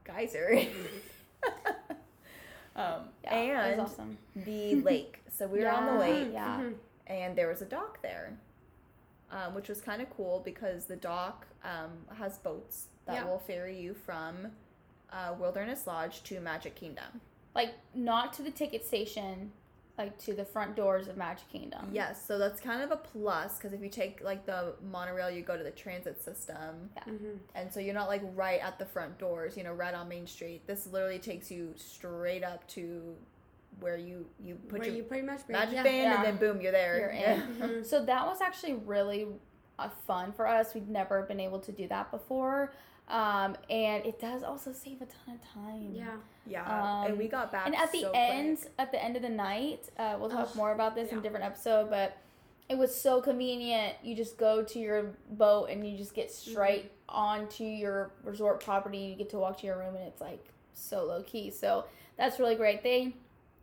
geyser. 0.06 0.62
um, 2.76 3.10
Yeah, 3.24 3.34
and 3.66 3.82
was 3.82 3.92
awesome. 3.92 4.18
the 4.36 4.76
lake. 4.76 5.20
So 5.38 5.48
we 5.48 5.60
were 5.60 5.70
on 5.70 5.86
the 5.86 5.94
Yeah. 5.94 6.00
lake, 6.00 6.30
Yeah. 6.34 6.58
Mhm. 6.62 6.74
And 7.12 7.36
there 7.36 7.48
was 7.48 7.62
a 7.62 7.66
dock 7.66 8.02
there, 8.02 8.38
um, 9.32 9.54
which 9.54 9.68
was 9.70 9.82
kind 9.82 10.02
of 10.02 10.10
cool 10.16 10.42
because 10.44 10.86
the 10.86 10.96
dock 10.96 11.46
um, 11.64 11.92
has 12.18 12.38
boats 12.38 12.88
that 13.06 13.16
Yeah. 13.16 13.26
will 13.26 13.40
ferry 13.40 13.80
you 13.80 13.94
from 13.94 14.48
uh, 15.12 15.36
Wilderness 15.38 15.88
Lodge 15.88 16.24
to 16.24 16.40
Magic 16.40 16.76
Kingdom. 16.76 17.20
Like 17.54 17.74
not 17.94 18.32
to 18.34 18.44
the 18.44 18.52
ticket 18.52 18.86
station, 18.86 19.52
like 19.98 20.18
to 20.20 20.34
the 20.34 20.46
front 20.46 20.76
doors 20.78 21.10
of 21.10 21.18
Magic 21.18 21.50
Kingdom. 21.52 21.90
Yes, 21.92 22.26
so 22.26 22.38
that's 22.38 22.62
kind 22.62 22.82
of 22.82 22.92
a 22.92 22.96
plus 22.96 23.58
because 23.58 23.74
if 23.74 23.82
you 23.82 23.90
take 23.90 24.24
like 24.24 24.46
the 24.46 24.74
monorail, 24.90 25.30
you 25.30 25.42
go 25.42 25.58
to 25.58 25.64
the 25.64 25.72
transit 25.72 26.24
system, 26.24 26.90
Mhm. 27.06 27.40
and 27.56 27.72
so 27.74 27.82
you're 27.82 27.94
not 27.94 28.08
like 28.08 28.22
right 28.36 28.62
at 28.62 28.80
the 28.80 28.86
front 28.86 29.18
doors, 29.18 29.58
you 29.58 29.64
know, 29.64 29.74
right 29.74 29.94
on 29.94 30.08
Main 30.08 30.26
Street. 30.28 30.66
This 30.66 30.88
literally 30.88 31.20
takes 31.20 31.52
you 31.52 31.74
straight 31.76 32.44
up 32.44 32.66
to 32.70 33.18
where 33.80 33.98
you 33.98 34.26
you 34.40 34.56
put 34.68 34.80
Where 34.80 34.88
your 34.88 34.98
you 34.98 35.04
pretty 35.04 35.26
much 35.26 35.42
magic 35.50 35.76
yeah. 35.76 35.84
band, 35.84 36.04
Yeah. 36.04 36.16
and 36.18 36.26
then 36.26 36.36
boom, 36.38 36.62
you're 36.62 36.72
there. 36.72 37.00
You're 37.00 37.10
in. 37.10 37.22
Yeah. 37.22 37.68
Mhm. 37.68 37.86
So 37.86 38.06
that 38.06 38.26
was 38.28 38.42
actually 38.42 38.74
really 38.74 39.28
uh, 39.80 39.90
fun 40.06 40.32
for 40.34 40.46
us. 40.48 40.74
We'd 40.76 40.90
never 40.90 41.24
been 41.24 41.40
able 41.40 41.60
to 41.62 41.72
do 41.72 41.88
that 41.88 42.12
before. 42.12 42.72
Um, 43.08 43.58
and 43.70 44.06
it 44.06 44.20
does 44.22 44.44
also 44.44 44.72
save 44.72 45.02
a 45.02 45.06
ton 45.06 45.36
of 45.36 45.42
time. 45.54 45.90
Yeah. 45.94 46.16
Yeah, 46.46 46.64
Um, 46.64 47.08
and 47.08 47.18
we 47.18 47.28
got 47.28 47.52
back. 47.52 47.66
And 47.66 47.76
at 47.76 47.92
the 47.92 48.02
so 48.02 48.12
end, 48.14 48.60
quick. 48.60 48.72
at 48.80 48.92
the 48.92 49.04
end 49.04 49.16
of 49.16 49.22
the 49.22 49.30
night, 49.30 49.90
uh, 49.98 50.18
we'll 50.20 50.30
talk 50.30 50.50
Ugh, 50.52 50.56
more 50.56 50.72
about 50.72 50.96
this 50.96 51.12
in 51.12 51.18
a 51.18 51.22
different 51.22 51.46
episode, 51.46 51.90
but 51.90 52.16
it 52.70 52.78
was 52.78 52.96
so 52.96 53.20
convenient. 53.22 53.96
You 54.04 54.16
just 54.16 54.38
go 54.38 54.64
to 54.64 54.80
your 54.80 55.12
boat 55.32 55.66
and 55.70 55.86
you 55.90 55.98
just 55.98 56.14
get 56.14 56.32
straight 56.32 56.92
Mm-hmm. 57.10 57.20
onto 57.20 57.64
your 57.66 58.12
resort 58.24 58.64
property. 58.64 59.00
You 59.00 59.16
get 59.16 59.30
to 59.32 59.38
walk 59.40 59.60
to 59.60 59.66
your 59.68 59.78
room 59.80 59.96
and 59.96 60.06
it's 60.08 60.22
like 60.22 60.46
so 60.74 61.04
low 61.04 61.24
key. 61.24 61.50
So 61.52 61.84
that's 62.16 62.40
really 62.40 62.56
great. 62.56 62.84
They 62.84 63.02
and 63.02 63.14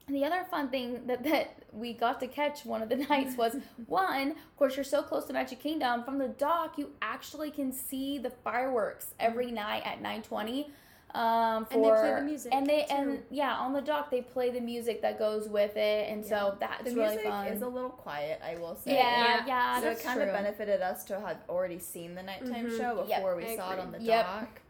the 0.08 0.24
other 0.24 0.44
fun 0.50 0.68
thing 0.68 1.06
that, 1.06 1.22
that 1.24 1.54
we 1.72 1.92
got 1.92 2.20
to 2.20 2.26
catch 2.26 2.64
one 2.64 2.82
of 2.82 2.88
the 2.88 2.96
nights 3.10 3.36
was 3.36 3.56
one, 3.86 4.30
of 4.32 4.56
course, 4.56 4.76
you're 4.76 4.84
so 4.84 5.02
close 5.02 5.24
to 5.26 5.32
Magic 5.32 5.60
Kingdom. 5.60 6.04
From 6.04 6.18
the 6.18 6.28
dock, 6.28 6.78
you 6.78 6.90
actually 7.02 7.50
can 7.50 7.72
see 7.72 8.18
the 8.18 8.30
fireworks 8.30 9.14
every 9.20 9.50
night 9.50 9.82
at 9.84 10.00
920. 10.00 10.70
Um, 11.14 11.64
for, 11.64 11.72
And 11.74 11.84
they 11.84 11.88
play 11.90 12.14
the 12.16 12.20
music, 12.22 12.54
and 12.54 12.66
they 12.66 12.80
too. 12.82 12.94
and 12.94 13.22
yeah, 13.30 13.54
on 13.56 13.72
the 13.72 13.80
dock 13.80 14.10
they 14.10 14.20
play 14.20 14.50
the 14.50 14.60
music 14.60 15.00
that 15.00 15.18
goes 15.18 15.48
with 15.48 15.74
it, 15.78 16.10
and 16.10 16.22
so 16.24 16.54
that's 16.60 16.84
the 16.84 16.90
really 16.94 17.14
music 17.16 17.24
fun. 17.30 17.46
is 17.46 17.62
a 17.62 17.66
little 17.66 17.88
quiet, 17.88 18.38
I 18.46 18.56
will 18.56 18.76
say. 18.76 18.92
yeah, 18.94 19.38
yeah, 19.38 19.46
Yeah. 19.46 19.78
so 19.78 19.84
that's 19.86 20.00
it 20.00 20.04
kind 20.04 20.20
true. 20.20 20.28
of 20.28 20.34
benefited 20.34 20.82
us 20.82 21.04
to 21.04 21.18
have 21.18 21.38
already 21.48 21.78
seen 21.78 22.14
the 22.14 22.22
nighttime 22.22 22.66
Mhm. 22.66 22.76
show 22.76 23.04
Yep, 23.08 23.16
before 23.20 23.36
we 23.36 23.46
I 23.46 23.56
saw 23.56 23.72
it 23.72 23.78
on 23.78 23.90
the 23.92 24.02
Yep. 24.02 24.26
dock. 24.26 24.60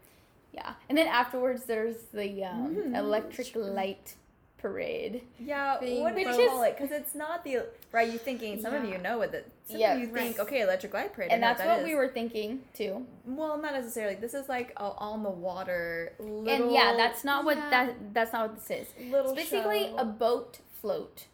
Yeah, 0.53 0.73
and 0.87 0.97
then 0.97 1.07
afterwards 1.07 1.65
there's 1.65 1.97
the 2.13 2.45
um, 2.45 2.73
Mhm. 2.73 2.97
electric 2.97 3.53
light 3.57 4.15
parade. 4.59 5.23
Yeah, 5.39 5.77
Being 5.79 6.01
what 6.03 6.15
do 6.15 6.21
you 6.21 6.27
call 6.49 6.63
it? 6.63 6.77
Because 6.77 6.91
it's 6.91 7.15
not 7.15 7.43
the 7.43 7.65
right. 7.91 8.11
You 8.11 8.17
thinking 8.19 8.61
some 8.61 8.73
of 8.73 8.85
you 8.85 8.97
know 8.97 9.17
what 9.17 9.31
the 9.31 9.43
some 9.65 9.77
Yeah, 9.79 9.93
of 9.93 9.99
you 10.01 10.07
think 10.07 10.39
okay, 10.39 10.61
electric 10.61 10.93
light 10.93 11.13
parade, 11.13 11.31
And 11.31 11.41
that's 11.41 11.59
that 11.59 11.67
what 11.67 11.79
is. 11.79 11.85
we 11.85 11.95
were 11.95 12.07
thinking 12.07 12.61
too. 12.73 13.05
Well, 13.25 13.57
not 13.61 13.73
necessarily. 13.73 14.15
This 14.15 14.33
is 14.33 14.47
like 14.49 14.71
a 14.77 14.83
on 14.97 15.23
the 15.23 15.29
water. 15.29 16.13
Little, 16.19 16.47
and 16.67 16.71
yeah, 16.73 16.93
that's 16.97 17.23
not 17.23 17.45
what 17.45 17.57
Yeah. 17.57 17.69
that 17.69 18.13
that's 18.13 18.33
not 18.33 18.49
what 18.49 18.55
this 18.59 18.69
is. 18.71 18.87
little 19.11 19.31
It's 19.33 19.49
basically 19.49 19.83
show. 19.85 19.97
a 19.97 20.05
boat 20.05 20.59
float 20.81 21.25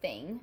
thing, 0.00 0.40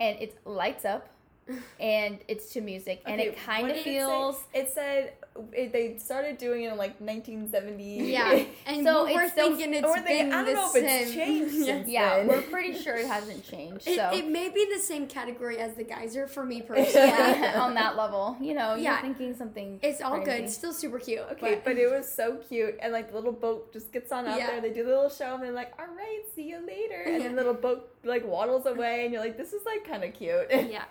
and 0.00 0.18
it 0.20 0.38
lights 0.46 0.84
up, 0.84 1.08
and 1.80 2.18
it's 2.28 2.52
to 2.54 2.60
music, 2.60 3.02
and 3.06 3.20
it 3.20 3.36
kind 3.36 3.68
of 3.70 3.76
did 3.76 3.80
it 3.80 3.84
feels. 3.84 4.42
It, 4.54 4.70
said 4.72 5.12
it, 5.52 5.72
they 5.72 5.96
started 5.98 6.38
doing 6.38 6.62
it 6.64 6.70
in 6.72 6.78
like 6.78 7.00
1970. 7.00 8.10
Yeah, 8.12 8.44
and 8.66 8.84
So 8.86 9.04
we're 9.04 9.22
it's 9.24 9.32
thinking 9.34 9.74
it's 9.74 9.84
Or 9.84 9.96
they, 9.96 10.22
been 10.22 10.32
I 10.32 10.36
don't 10.44 10.46
the 10.46 10.52
know 10.54 10.66
if 10.66 10.72
same. 10.72 10.84
it's 10.86 11.12
changed 11.12 11.54
Yeah. 11.58 11.64
since 11.64 11.88
Yeah, 11.88 12.16
then. 12.18 12.28
we're 12.28 12.42
pretty 12.42 12.74
sure 12.80 12.94
it 12.96 13.06
hasn't 13.06 13.44
changed. 13.50 13.86
It, 13.88 13.96
So 13.96 14.10
it 14.12 14.28
may 14.28 14.48
be 14.50 14.64
the 14.72 14.80
same 14.80 15.06
category 15.08 15.58
as 15.58 15.74
the 15.74 15.82
geyser 15.84 16.26
for 16.28 16.44
me 16.44 16.62
personally. 16.62 17.08
yeah, 17.08 17.60
on 17.60 17.74
that 17.74 17.96
level, 17.96 18.36
you 18.40 18.54
know, 18.54 18.76
Yeah. 18.76 18.92
you're 18.92 19.00
thinking 19.02 19.34
something. 19.36 19.80
It's 19.82 20.00
all 20.00 20.16
good. 20.18 20.24
crazy. 20.24 20.44
It's 20.44 20.54
still 20.54 20.72
super 20.72 20.98
cute. 20.98 21.20
Okay, 21.32 21.60
but 21.64 21.76
it 21.78 21.90
was 21.90 22.10
so 22.10 22.36
cute, 22.36 22.76
and 22.80 22.92
like 22.92 23.08
the 23.10 23.16
little 23.16 23.32
boat 23.32 23.72
just 23.72 23.92
gets 23.92 24.12
on 24.12 24.26
out 24.26 24.38
Yeah. 24.38 24.46
there. 24.52 24.60
They 24.60 24.70
do 24.72 24.84
the 24.84 24.90
little 24.90 25.10
show, 25.10 25.34
and 25.34 25.42
they're 25.42 25.52
like, 25.52 25.72
"All 25.80 25.86
right, 25.94 26.22
see 26.34 26.42
you 26.48 26.58
later," 26.64 27.02
and 27.06 27.22
Yeah. 27.22 27.28
the 27.30 27.34
little 27.34 27.54
boat 27.54 27.90
like 28.04 28.24
waddles 28.26 28.66
away, 28.66 29.04
and 29.04 29.12
you're 29.12 29.22
like, 29.22 29.36
"This 29.36 29.52
is 29.52 29.64
like 29.66 29.84
kind 29.84 30.04
of 30.04 30.12
cute." 30.14 30.46
yeah, 30.50 30.84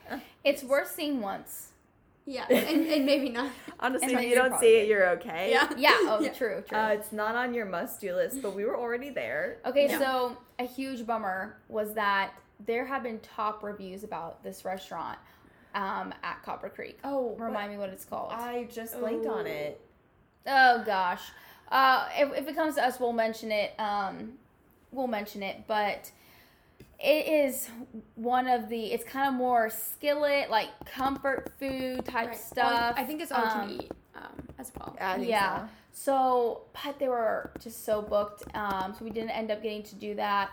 It's 0.44 0.64
worth 0.64 0.92
seeing 0.92 1.22
once. 1.22 1.70
Yeah, 2.26 2.46
and, 2.50 2.88
and 2.88 3.06
maybe 3.06 3.30
not. 3.30 3.52
Honestly, 3.80 4.14
And 4.14 4.24
if 4.24 4.30
you 4.30 4.36
don't 4.36 4.58
see 4.60 4.78
it, 4.78 4.88
you're 4.88 5.10
okay. 5.12 5.52
Yeah. 5.52 5.70
Yeah. 5.78 5.92
Oh, 6.02 6.20
Yeah. 6.22 6.32
true. 6.34 6.64
True. 6.68 6.78
Uh, 6.78 6.90
it's 6.90 7.12
not 7.12 7.36
on 7.36 7.54
your 7.54 7.66
must-do 7.66 8.16
list, 8.16 8.42
but 8.42 8.56
we 8.56 8.64
were 8.66 8.78
already 8.78 9.10
there. 9.10 9.58
Okay, 9.66 9.88
Yeah. 9.90 10.00
so 10.00 10.38
a 10.60 10.66
huge 10.66 11.06
bummer 11.06 11.58
was 11.68 11.94
that 11.96 12.32
there 12.66 12.86
have 12.86 13.04
been 13.04 13.20
top 13.20 13.62
reviews 13.64 14.04
about 14.04 14.42
this 14.44 14.64
restaurant 14.64 15.18
um, 15.76 16.14
at 16.24 16.42
Copper 16.44 16.70
Creek. 16.70 17.00
Oh, 17.04 17.36
Remind 17.38 17.72
me 17.72 17.78
what 17.78 17.90
it's 17.90 18.06
called. 18.06 18.32
I 18.32 18.68
just 18.72 18.98
blanked 19.00 19.26
on 19.26 19.46
Oh. 19.46 19.50
it. 19.50 19.82
oh 20.48 20.84
gosh, 20.86 21.22
uh, 21.72 22.08
if, 22.18 22.32
if 22.38 22.48
it 22.48 22.56
comes 22.56 22.76
to 22.76 22.86
us, 22.86 23.00
we'll 23.00 23.12
mention 23.14 23.52
it. 23.52 23.74
Um, 23.80 24.34
we'll 24.92 25.08
mention 25.08 25.42
it, 25.44 25.64
but 25.68 26.12
it 27.04 27.28
is 27.28 27.70
one 28.16 28.48
of 28.48 28.70
the. 28.70 28.94
It's 28.94 29.04
kind 29.04 29.28
of 29.28 29.34
more 29.34 29.70
skillet, 29.70 30.50
like 30.50 30.70
comfort 30.86 31.52
food 31.60 32.06
type 32.06 32.30
Right. 32.30 32.38
stuff. 32.38 32.96
I 32.98 33.04
think 33.04 33.22
it's 33.22 33.32
all 33.32 33.44
you 33.44 33.50
Um, 33.52 33.60
can 33.68 33.72
eat 33.82 33.92
um, 34.16 34.48
as 34.58 34.72
well. 34.78 34.96
I 35.00 35.18
think 35.18 35.28
yeah. 35.30 35.66
so. 35.66 35.70
So, 35.96 36.62
but 36.84 36.98
they 36.98 37.08
were 37.10 37.52
just 37.60 37.86
so 37.86 38.02
booked. 38.02 38.44
Um, 38.56 38.96
so 38.98 39.04
we 39.06 39.12
didn't 39.12 39.32
end 39.32 39.52
up 39.52 39.62
getting 39.62 39.84
to 39.84 39.96
do 39.96 40.16
that. 40.16 40.50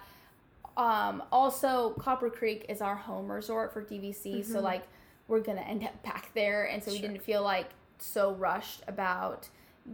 Um, 0.76 1.22
also, 1.32 1.90
Copper 1.98 2.28
Creek 2.30 2.66
is 2.68 2.80
our 2.82 2.94
home 2.96 3.30
resort 3.30 3.72
for 3.72 3.82
DVC. 3.82 4.44
So, 4.44 4.60
like, 4.60 4.82
we're 5.28 5.40
going 5.40 5.56
to 5.58 5.66
end 5.66 5.84
up 5.84 6.02
back 6.02 6.30
there. 6.34 6.64
And 6.64 6.82
so 6.82 6.90
we 6.90 6.98
didn't 7.00 7.22
feel 7.22 7.42
like 7.42 7.68
so 7.98 8.32
rushed 8.34 8.82
about 8.88 9.48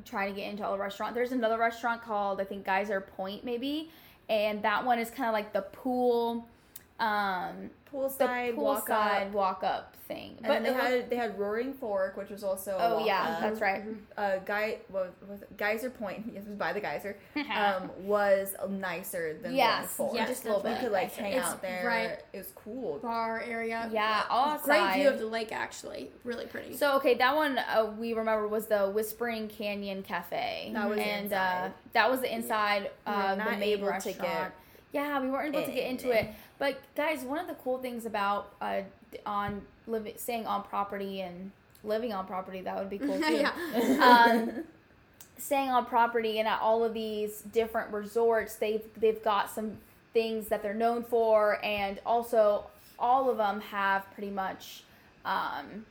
trying 0.04 0.34
to 0.34 0.40
get 0.40 0.50
into 0.50 0.64
all 0.64 0.72
the 0.72 0.78
restaurant. 0.82 1.14
There's 1.14 1.32
another 1.32 1.58
restaurant 1.58 2.02
called, 2.02 2.40
I 2.40 2.44
think, 2.44 2.64
Geyser 2.64 3.00
Point, 3.00 3.44
maybe. 3.44 3.90
And 4.28 4.62
that 4.62 4.84
one 4.84 4.98
is 4.98 5.10
kind 5.10 5.28
of 5.28 5.32
like 5.32 5.52
the 5.52 5.62
pool, 5.62 6.48
um, 6.98 7.70
the 7.92 7.98
Poolside, 7.98 8.54
walk 8.56 8.90
up. 8.90 9.30
walk 9.32 9.62
up 9.64 9.94
thing. 10.08 10.36
And 10.42 10.46
then 10.52 10.62
they 10.62 10.68
it 10.68 10.72
was- 10.74 10.82
had 10.82 11.10
they 11.10 11.16
had 11.16 11.38
Roaring 11.38 11.72
Fork, 11.74 12.16
which 12.16 12.30
was 12.30 12.44
also 12.44 12.72
a 12.72 12.76
oh, 12.78 12.96
walk 12.98 13.06
yeah, 13.06 13.22
up. 13.28 13.40
that's 13.40 13.60
right. 13.60 13.82
uh, 14.16 14.36
guy 14.44 14.78
what 14.88 15.14
was 15.28 15.42
it? 15.42 15.56
Geyser 15.56 15.90
Point. 15.90 16.24
Yes, 16.32 16.42
it 16.44 16.48
was 16.48 16.56
by 16.56 16.72
the 16.72 16.80
geyser. 16.80 17.16
Um, 17.36 17.90
was 18.02 18.54
nicer 18.68 19.34
than 19.34 19.52
Roaring 19.52 19.56
Yes, 19.56 19.92
Fork. 19.92 20.14
yes, 20.14 20.28
just 20.28 20.44
a 20.44 20.48
little 20.48 20.62
we 20.62 20.70
bit. 20.70 20.80
could 20.80 20.92
like 20.92 21.12
hang 21.14 21.32
It's 21.34 21.46
out 21.46 21.62
there. 21.62 21.86
right- 21.86 22.18
It 22.32 22.38
was 22.38 22.52
cool. 22.54 22.98
Bar 22.98 23.40
area. 23.46 23.88
Yeah, 23.92 24.24
all 24.30 24.58
Great 24.58 24.94
view 24.94 25.08
of 25.08 25.18
the 25.18 25.26
lake, 25.26 25.52
actually. 25.52 26.10
Really 26.24 26.46
pretty. 26.46 26.76
So 26.76 26.96
okay, 26.96 27.14
that 27.14 27.34
one 27.34 27.58
uh, 27.58 27.92
we 27.98 28.12
remember 28.14 28.46
was 28.48 28.66
the 28.66 28.88
Whispering 28.90 29.48
Canyon 29.48 30.02
Cafe, 30.02 30.70
That 30.74 30.88
was 30.88 30.98
the 30.98 31.04
and 31.04 31.32
uh, 31.32 31.68
that 31.92 32.10
was 32.10 32.20
the 32.20 32.32
inside 32.34 32.90
We 33.06 33.12
were 33.12 33.18
uh, 33.18 33.30
the 33.34 33.44
not 33.44 33.50
main 33.58 33.62
able 33.62 33.86
to 33.86 33.92
restaurant. 33.92 34.20
get 34.20 34.52
yeah, 34.96 35.20
we 35.20 35.28
weren't 35.28 35.54
able 35.54 35.66
to 35.66 35.72
get 35.72 35.90
into 35.90 36.10
it. 36.10 36.28
But 36.58 36.78
guys, 36.94 37.22
one 37.22 37.38
of 37.38 37.46
the 37.46 37.54
cool 37.54 37.78
things 37.78 38.06
about 38.06 38.54
uh, 38.62 38.80
on 39.26 39.60
living, 39.86 40.14
staying 40.16 40.46
on 40.46 40.62
property 40.62 41.20
and 41.20 41.50
living 41.84 42.14
on 42.14 42.26
property 42.26 42.62
that 42.62 42.76
would 42.76 42.88
be 42.88 42.98
cool 42.98 43.18
too. 43.28 43.34
yeah. 43.34 43.52
um, 44.30 44.64
staying 45.38 45.68
on 45.68 45.84
property 45.84 46.38
and 46.38 46.48
at 46.48 46.60
all 46.60 46.82
of 46.82 46.94
these 46.94 47.42
different 47.52 47.92
resorts, 47.92 48.54
they've 48.56 48.84
they've 48.96 49.22
got 49.22 49.50
some 49.50 49.76
things 50.14 50.48
that 50.48 50.62
they're 50.62 50.72
known 50.72 51.04
for, 51.04 51.62
and 51.62 52.00
also 52.06 52.64
all 52.98 53.28
of 53.28 53.36
them 53.36 53.60
have 53.60 54.10
pretty 54.14 54.30
much 54.30 54.82
um, 55.26 55.84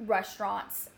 restaurants, 0.00 0.90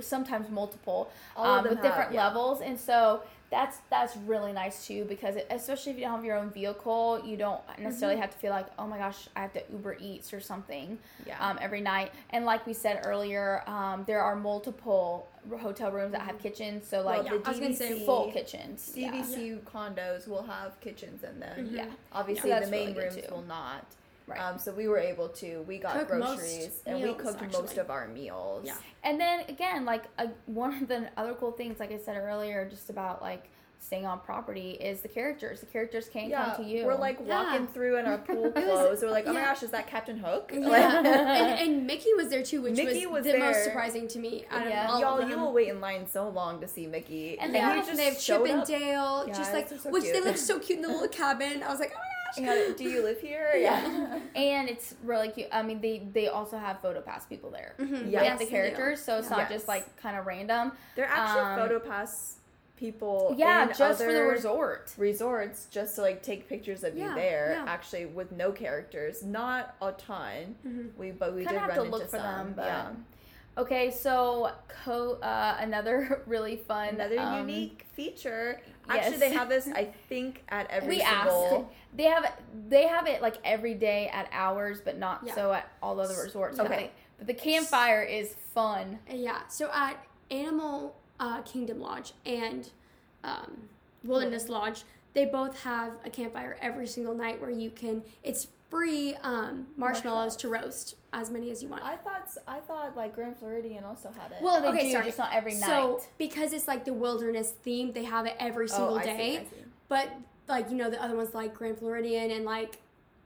sometimes 0.00 0.50
multiple, 0.50 1.10
All 1.36 1.46
um, 1.58 1.64
with 1.64 1.82
different 1.82 2.12
yeah. 2.12 2.26
levels, 2.26 2.60
and 2.60 2.78
so. 2.78 3.22
That's 3.48 3.76
that's 3.90 4.16
really 4.16 4.52
nice 4.52 4.88
too 4.88 5.04
because 5.04 5.36
it, 5.36 5.46
especially 5.50 5.92
if 5.92 5.98
you 5.98 6.04
don't 6.04 6.16
have 6.16 6.24
your 6.24 6.36
own 6.36 6.50
vehicle, 6.50 7.22
you 7.24 7.36
don't 7.36 7.60
necessarily 7.78 8.18
have 8.18 8.32
to 8.32 8.36
feel 8.36 8.50
like 8.50 8.66
oh 8.76 8.88
my 8.88 8.98
gosh 8.98 9.28
I 9.36 9.42
have 9.42 9.52
to 9.52 9.62
Uber 9.70 9.98
Eats 10.00 10.32
or 10.34 10.40
something 10.40 10.98
Yeah. 11.24 11.36
um, 11.38 11.56
every 11.62 11.80
night. 11.80 12.10
And 12.30 12.44
like 12.44 12.66
we 12.66 12.72
said 12.72 13.02
earlier, 13.04 13.62
um, 13.68 14.02
there 14.04 14.20
are 14.20 14.34
multiple 14.34 15.28
hotel 15.60 15.92
rooms 15.92 16.10
that 16.10 16.22
have 16.22 16.40
kitchens, 16.40 16.88
so 16.88 17.02
like 17.02 17.22
well, 17.22 17.38
the 17.38 17.46
I 17.46 17.50
was 17.52 17.60
gonna 17.60 17.76
say 17.76 17.92
DVC 17.92 18.04
full 18.04 18.32
kitchens. 18.32 18.92
Yeah. 18.96 19.12
DVC 19.12 19.60
condos 19.60 20.26
will 20.26 20.42
have 20.42 20.80
kitchens 20.80 21.22
in 21.22 21.38
them. 21.38 21.68
Yeah. 21.70 21.86
Obviously, 22.12 22.50
Yeah, 22.50 22.58
the 22.64 22.66
main 22.66 22.96
really 22.96 23.10
rooms 23.10 23.30
will 23.30 23.42
not. 23.42 23.86
Right. 24.26 24.40
Um, 24.40 24.58
so 24.58 24.72
we 24.72 24.88
were 24.88 24.98
able 24.98 25.28
to. 25.28 25.62
We 25.68 25.78
got 25.78 25.94
Cook 25.98 26.08
groceries 26.08 26.80
and 26.84 26.96
we 26.98 27.04
meals, 27.04 27.20
cooked 27.22 27.52
most 27.52 27.78
of 27.78 27.90
our 27.90 28.08
meals. 28.08 28.62
Yeah. 28.66 28.74
And 29.04 29.20
then 29.20 29.44
again, 29.48 29.84
like 29.84 30.04
uh, 30.18 30.26
one 30.46 30.74
of 30.82 30.88
the 30.88 31.08
other 31.16 31.34
cool 31.34 31.52
things, 31.52 31.78
like 31.78 31.92
I 31.92 31.98
said 31.98 32.16
earlier, 32.16 32.68
just 32.68 32.90
about 32.90 33.22
like 33.22 33.50
staying 33.78 34.06
on 34.06 34.18
property 34.18 34.70
is 34.72 35.02
the 35.02 35.06
characters. 35.08 35.60
The 35.60 35.66
characters 35.66 36.08
can't 36.08 36.28
Yeah, 36.30 36.54
come 36.56 36.64
to 36.64 36.68
you. 36.70 36.86
we're 36.86 36.96
like 36.96 37.18
Yeah. 37.24 37.44
walking 37.44 37.66
through 37.68 37.98
in 37.98 38.06
our 38.06 38.18
pool 38.26 38.44
was- 38.50 38.52
clothes. 38.54 39.02
we're 39.02 39.10
like, 39.10 39.26
oh 39.28 39.32
my 39.32 39.42
gosh, 39.42 39.62
is 39.62 39.70
that 39.70 39.86
Captain 39.86 40.18
Hook? 40.18 40.50
Yeah, 40.52 40.98
and, 41.04 41.60
and 41.60 41.86
Mickey 41.86 42.12
was 42.14 42.28
there 42.30 42.42
too, 42.42 42.62
which 42.62 42.74
Mickey 42.76 43.06
was, 43.06 43.24
was 43.24 43.32
the 43.32 43.38
most 43.38 43.62
surprising 43.62 44.08
to 44.08 44.18
me. 44.18 44.44
Out 44.50 44.66
of 44.66 44.72
all 44.90 45.00
Y'all, 45.00 45.18
of 45.20 45.28
you 45.30 45.38
will 45.38 45.52
wait 45.52 45.68
in 45.68 45.80
line 45.80 46.08
so 46.08 46.28
long 46.28 46.60
to 46.62 46.66
see 46.66 46.86
Mickey. 46.88 47.38
And 47.38 47.54
And 47.54 47.54
they 47.54 47.58
they, 47.60 47.64
Yeah. 47.64 47.74
have, 47.84 47.96
they 47.96 48.04
have 48.06 48.18
Chip 48.18 48.44
and. 48.46 48.64
Dale, 48.66 49.24
Yeah, 49.28 49.34
just 49.34 49.52
like 49.52 49.68
so 49.68 49.76
which 49.90 50.04
they 50.04 50.20
look 50.20 50.36
so 50.38 50.58
cute 50.66 50.78
in 50.78 50.82
the 50.82 50.88
little 50.88 51.06
cabin. 51.06 51.62
I 51.62 51.68
was 51.70 51.78
like, 51.78 51.92
oh 51.94 51.98
my 51.98 52.00
gosh. 52.00 52.15
Yeah, 52.38 52.68
do 52.76 52.84
you 52.84 53.02
live 53.02 53.20
here? 53.20 53.52
Yeah. 53.56 54.18
and 54.34 54.68
it's 54.68 54.94
really 55.02 55.28
cute. 55.30 55.48
I 55.52 55.62
mean, 55.62 55.80
they 55.80 56.06
they 56.12 56.28
also 56.28 56.58
have 56.58 56.80
photo 56.80 57.00
pass 57.00 57.24
people 57.26 57.50
there. 57.50 57.74
Mhm. 57.78 58.10
Yes, 58.10 58.38
with 58.38 58.48
the 58.48 58.54
characters, 58.54 59.02
so 59.02 59.18
it's 59.18 59.30
not 59.30 59.38
Yes. 59.40 59.50
just 59.50 59.68
like 59.68 59.96
kind 59.96 60.16
of 60.16 60.26
random. 60.26 60.72
They're 60.94 61.06
actually 61.08 61.40
Um, 61.42 61.58
photo 61.58 61.78
pass 61.78 62.36
people. 62.76 63.34
Yeah, 63.38 63.62
in 63.62 63.74
just 63.74 64.02
for 64.02 64.12
the 64.12 64.22
resort. 64.24 64.92
resorts, 64.98 65.66
just 65.70 65.94
to 65.96 66.02
like 66.02 66.22
take 66.22 66.48
pictures 66.48 66.84
of 66.84 66.96
you 66.96 67.12
there. 67.14 67.52
yeah. 67.58 67.64
Actually, 67.72 68.06
with 68.06 68.32
no 68.32 68.52
characters, 68.52 69.22
not 69.22 69.74
a 69.80 69.92
ton. 69.92 70.56
Mhm. 70.66 70.94
We 70.98 71.10
but 71.12 71.34
we 71.34 71.44
Kinda 71.44 71.52
did 71.54 71.60
have 71.60 71.68
run 71.70 71.78
to 71.78 71.84
into 71.84 71.96
look 71.96 72.10
for 72.10 72.18
some. 72.18 72.22
them, 72.22 72.52
but 72.54 72.66
yeah. 72.66 72.88
Okay, 73.58 73.90
so 73.90 74.50
co 74.84 75.14
uh, 75.22 75.56
another 75.60 76.22
really 76.26 76.56
fun 76.56 76.88
Another 76.90 77.18
um, 77.18 77.48
unique 77.48 77.86
feature. 77.94 78.60
yes. 78.88 79.06
Actually, 79.06 79.18
they 79.18 79.32
have 79.32 79.48
this. 79.48 79.68
I 79.74 79.88
think 80.08 80.44
at 80.48 80.70
every 80.70 80.96
we 80.96 81.00
asked. 81.02 81.64
They 81.96 82.04
have 82.04 82.32
they 82.68 82.86
have 82.86 83.06
it 83.06 83.22
like 83.22 83.36
every 83.44 83.74
day 83.74 84.08
at 84.08 84.28
ours, 84.32 84.80
but 84.84 84.98
not 84.98 85.22
Yeah. 85.24 85.34
so 85.34 85.52
at 85.52 85.70
all 85.82 85.98
other 85.98 86.22
resorts. 86.22 86.60
Okay. 86.60 86.90
But 87.18 87.26
the 87.26 87.34
campfire 87.34 88.02
is 88.02 88.34
fun. 88.54 88.98
Yeah. 89.10 89.46
So 89.48 89.70
at 89.72 90.04
Animal 90.30 90.94
uh, 91.18 91.40
Kingdom 91.42 91.80
Lodge 91.80 92.12
and 92.26 92.68
um, 93.24 93.56
Wilderness 94.04 94.50
Lodge, 94.50 94.84
they 95.14 95.24
both 95.24 95.62
have 95.62 95.92
a 96.04 96.10
campfire 96.10 96.58
every 96.60 96.86
single 96.86 97.14
night 97.14 97.40
where 97.40 97.50
you 97.50 97.70
can. 97.70 98.02
It's 98.22 98.48
free 98.70 99.14
um, 99.22 99.66
marshmallows 99.76 100.36
to 100.36 100.48
roast 100.48 100.96
as 101.12 101.30
many 101.30 101.50
as 101.50 101.62
you 101.62 101.68
want. 101.68 101.82
I 101.82 101.96
thought 101.96 102.28
I 102.46 102.58
thought 102.60 102.96
like 102.96 103.14
Grand 103.14 103.36
Floridian 103.36 103.84
also 103.84 104.10
had 104.10 104.32
it. 104.32 104.38
Well, 104.42 104.60
they 104.60 104.68
Okay, 104.68 104.82
do, 104.86 104.92
sorry. 104.92 105.04
just 105.06 105.18
not 105.18 105.32
every 105.32 105.54
night. 105.54 105.66
So 105.66 106.00
because 106.18 106.52
it's 106.52 106.68
like 106.68 106.84
the 106.84 106.92
wilderness 106.92 107.54
theme, 107.62 107.92
they 107.92 108.04
have 108.04 108.26
it 108.26 108.36
every 108.38 108.68
single 108.68 108.96
oh, 108.96 108.98
day. 108.98 109.16
See, 109.16 109.36
I 109.38 109.40
see. 109.40 109.64
But 109.88 110.10
like 110.48 110.70
you 110.70 110.76
know 110.76 110.90
the 110.90 111.02
other 111.02 111.16
ones 111.16 111.34
like 111.34 111.54
Grand 111.54 111.78
Floridian 111.78 112.30
and 112.30 112.44
like 112.44 112.78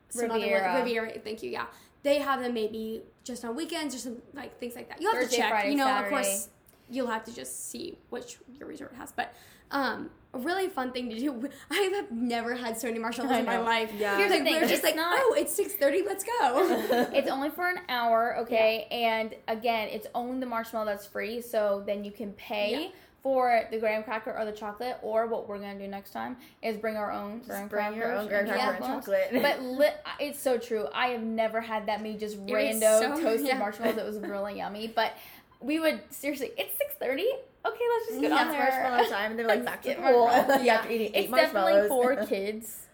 some 0.08 0.30
Riviera. 0.30 0.68
other 0.70 0.78
Riviera. 0.80 1.18
Thank 1.18 1.42
you. 1.42 1.50
Yeah, 1.50 1.66
they 2.02 2.18
have 2.18 2.40
them 2.40 2.54
maybe 2.54 3.02
just 3.24 3.44
on 3.44 3.56
weekends 3.56 3.94
or 3.94 3.98
some 3.98 4.16
like 4.34 4.58
things 4.58 4.74
like 4.74 4.88
that. 4.88 5.00
You'll 5.00 5.12
have 5.12 5.22
Thursday, 5.22 5.36
to 5.36 5.42
check. 5.42 5.50
Friday, 5.50 5.70
you 5.70 5.76
know, 5.76 5.84
Saturday. 5.84 6.16
of 6.16 6.24
course, 6.24 6.48
you'll 6.90 7.06
have 7.06 7.24
to 7.24 7.34
just 7.34 7.70
see 7.70 7.98
which 8.10 8.38
your 8.58 8.68
resort 8.68 8.94
has. 8.98 9.12
But 9.12 9.34
um, 9.70 10.10
a 10.32 10.38
really 10.38 10.68
fun 10.68 10.92
thing 10.92 11.10
to 11.10 11.18
do. 11.18 11.48
I 11.70 11.90
have 11.96 12.12
never 12.12 12.54
had 12.54 12.78
so 12.78 12.86
many 12.86 12.98
marshmallows 13.00 13.32
I 13.32 13.38
in 13.40 13.46
my 13.46 13.58
life. 13.58 13.90
Yeah. 13.96 14.16
Here's 14.16 14.30
the 14.30 14.38
thing, 14.44 14.54
we're 14.54 14.60
just 14.62 14.74
it's 14.74 14.84
like, 14.84 14.96
not- 14.96 15.18
oh, 15.18 15.34
it's 15.36 15.54
six 15.54 15.74
thirty. 15.74 16.02
Let's 16.02 16.24
go. 16.24 17.10
it's 17.12 17.28
only 17.28 17.50
for 17.50 17.68
an 17.68 17.78
hour, 17.88 18.36
okay? 18.40 18.86
And 18.90 19.34
again, 19.48 19.88
it's 19.88 20.06
only 20.14 20.38
the 20.40 20.46
marshmallow 20.46 20.86
that's 20.86 21.06
free, 21.06 21.40
so 21.40 21.82
then 21.86 22.04
you 22.04 22.12
can 22.12 22.32
pay 22.34 22.82
Yeah. 22.84 22.88
for 23.22 23.62
the 23.72 23.78
graham 23.78 24.02
cracker 24.04 24.32
or 24.38 24.44
the 24.44 24.52
chocolate, 24.52 24.98
or 25.02 25.26
what 25.26 25.48
we're 25.48 25.58
gonna 25.58 25.78
do 25.78 25.88
next 25.88 26.12
time 26.12 26.36
is 26.62 26.76
bring 26.76 26.96
our 26.96 27.10
own 27.10 27.40
graham 27.40 27.62
Just 27.68 27.70
bring 27.70 27.94
your 27.96 28.14
own 28.16 28.28
graham 28.28 28.46
cracker 28.46 28.76
and 28.76 28.84
chocolate. 28.84 29.28
But 29.32 29.62
li- 29.62 29.88
it's 30.20 30.40
so 30.40 30.58
true. 30.58 30.86
I 30.94 31.08
have 31.08 31.22
never 31.22 31.60
had 31.60 31.86
that 31.86 32.02
many 32.02 32.16
just 32.16 32.38
was 32.38 32.50
rando 32.52 33.00
so- 33.00 33.20
toasted 33.20 33.46
yeah. 33.48 33.58
marshmallows. 33.58 33.96
It 33.98 34.04
was 34.06 34.18
really 34.18 34.58
yummy. 34.58 34.86
But 34.86 35.12
we 35.60 35.78
would 35.80 36.00
seriously, 36.10 36.50
it's 36.56 36.76
six 36.78 36.94
thirty. 36.94 37.26
Okay, 37.66 37.84
let's 37.94 38.08
just 38.08 38.20
get 38.20 38.30
Yeah, 38.30 38.36
on 38.38 38.48
there. 38.50 38.58
marshmallow 38.60 39.08
time, 39.10 39.30
and 39.32 39.38
they're 39.38 39.46
like 39.46 39.64
back 39.70 39.82
to 39.82 39.92
school. 39.92 40.26
marshmallows. 40.26 40.62
you 40.64 40.70
have 40.70 40.86
to 40.86 40.92
eat 40.94 41.00
eight 41.14 41.24
It's 41.24 41.32
definitely 41.32 41.72
marshmallows. 41.74 42.18
for 42.18 42.26
kids. 42.34 42.86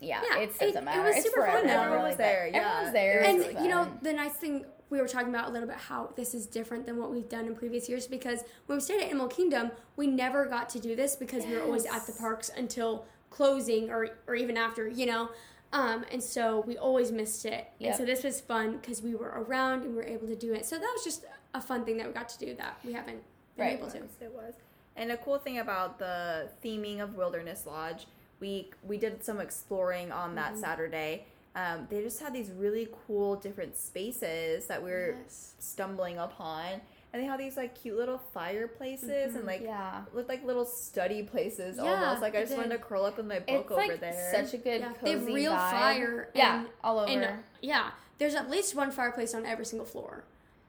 Yeah, 0.00 0.22
Yeah, 0.30 0.38
it 0.38 0.58
doesn't 0.58 0.88
it- 0.88 0.96
it 0.96 1.02
was 1.04 1.16
it's 1.16 1.26
super 1.26 1.42
fun. 1.42 1.56
everyone, 1.58 1.76
Everyone 1.84 2.04
was 2.06 2.12
but 2.12 2.18
there, 2.18 2.46
yeah. 2.50 2.56
Everyone's 2.72 2.92
there. 2.94 3.22
And 3.22 3.38
was 3.38 3.46
really 3.48 3.62
you 3.64 3.68
know 3.68 3.92
the 4.00 4.12
nice 4.14 4.32
thing 4.32 4.64
we 4.88 4.98
were 5.00 5.06
talking 5.06 5.28
about 5.28 5.48
a 5.48 5.52
little 5.52 5.68
bit 5.68 5.76
how 5.76 6.10
this 6.16 6.34
is 6.34 6.46
different 6.46 6.86
than 6.86 6.96
what 6.96 7.10
we've 7.12 7.28
done 7.28 7.44
in 7.46 7.54
previous 7.54 7.88
years 7.88 8.06
because 8.06 8.42
when 8.66 8.78
we 8.78 8.82
stayed 8.82 9.02
at 9.02 9.08
Animal 9.08 9.28
Kingdom, 9.28 9.70
we 9.96 10.06
never 10.06 10.46
got 10.46 10.68
to 10.70 10.80
do 10.80 10.96
this 10.96 11.14
because 11.16 11.44
we 11.44 11.54
were 11.54 11.62
always 11.62 11.84
at 11.84 12.06
the 12.06 12.12
parks 12.14 12.50
until 12.56 13.04
closing 13.28 13.90
or 13.90 14.08
or 14.26 14.34
even 14.34 14.56
after, 14.56 14.88
you 14.88 15.04
know. 15.06 15.28
Um, 15.72 16.04
and 16.10 16.22
so 16.22 16.64
we 16.66 16.76
always 16.76 17.12
missed 17.12 17.44
it. 17.46 17.68
And 17.80 17.94
so 17.94 18.04
this 18.04 18.24
was 18.24 18.40
fun 18.40 18.78
because 18.78 19.02
we 19.02 19.14
were 19.14 19.28
around 19.28 19.82
and 19.82 19.90
we 19.92 19.96
were 19.96 20.02
able 20.04 20.26
to 20.26 20.34
do 20.36 20.52
it. 20.52 20.66
So 20.66 20.76
that 20.76 20.90
was 20.94 21.04
just 21.04 21.24
a 21.54 21.60
fun 21.60 21.84
thing 21.84 21.96
that 21.98 22.06
we 22.06 22.12
got 22.12 22.28
to 22.30 22.38
do 22.38 22.54
that 22.56 22.78
we 22.84 22.92
haven't 22.92 23.22
been 23.56 23.66
Right. 23.66 23.78
able 23.78 23.88
to. 23.90 23.98
Yes, 23.98 24.06
it 24.20 24.32
was. 24.32 24.54
And 24.96 25.12
a 25.12 25.16
cool 25.16 25.38
thing 25.38 25.58
about 25.58 25.98
the 25.98 26.48
theming 26.64 27.00
of 27.00 27.14
Wilderness 27.14 27.66
Lodge, 27.66 28.06
we 28.40 28.70
we 28.82 28.98
did 28.98 29.22
some 29.24 29.40
exploring 29.40 30.10
on 30.12 30.34
that 30.34 30.52
Mm-hmm. 30.52 30.60
Saturday. 30.60 31.26
Um, 31.54 31.86
they 31.90 32.00
just 32.02 32.20
had 32.20 32.32
these 32.32 32.50
really 32.52 32.88
cool 33.06 33.36
different 33.36 33.76
spaces 33.76 34.66
that 34.66 34.82
we 34.82 34.90
were 34.90 35.16
Yes. 35.22 35.54
stumbling 35.58 36.18
upon, 36.18 36.80
and 37.12 37.22
they 37.22 37.26
had 37.26 37.40
these 37.40 37.56
like 37.56 37.74
cute 37.80 37.96
little 37.96 38.18
fireplaces 38.18 39.34
and 39.34 39.44
like 39.46 39.62
Yeah. 39.62 40.02
looked 40.12 40.28
like 40.28 40.44
little 40.44 40.64
study 40.64 41.22
places 41.22 41.76
Mm-hmm. 41.76 41.84
Yeah, 41.86 42.04
almost. 42.04 42.22
Like 42.22 42.34
I 42.34 42.38
it 42.38 42.46
just 42.46 42.56
wanted 42.56 42.70
to 42.70 42.78
curl 42.78 43.04
up 43.04 43.18
in 43.18 43.26
my 43.28 43.38
book 43.40 43.44
It's 43.48 43.70
over 43.72 43.80
like 43.80 44.00
there. 44.00 44.30
such 44.32 44.54
a 44.54 44.58
good 44.58 44.80
Yeah, 44.80 44.92
cozy 44.92 45.04
they 45.04 45.10
have 45.12 45.26
real 45.26 45.52
vibe. 45.52 45.70
fire. 45.70 46.30
Yeah, 46.34 46.58
and- 46.60 46.68
all 46.84 46.98
over. 47.00 47.10
And 47.10 47.38
yeah, 47.60 47.90
there's 48.18 48.34
at 48.34 48.50
least 48.50 48.74
one 48.74 48.90
fireplace 48.90 49.34
on 49.34 49.46
every 49.46 49.64
single 49.64 49.86
floor. 49.86 50.24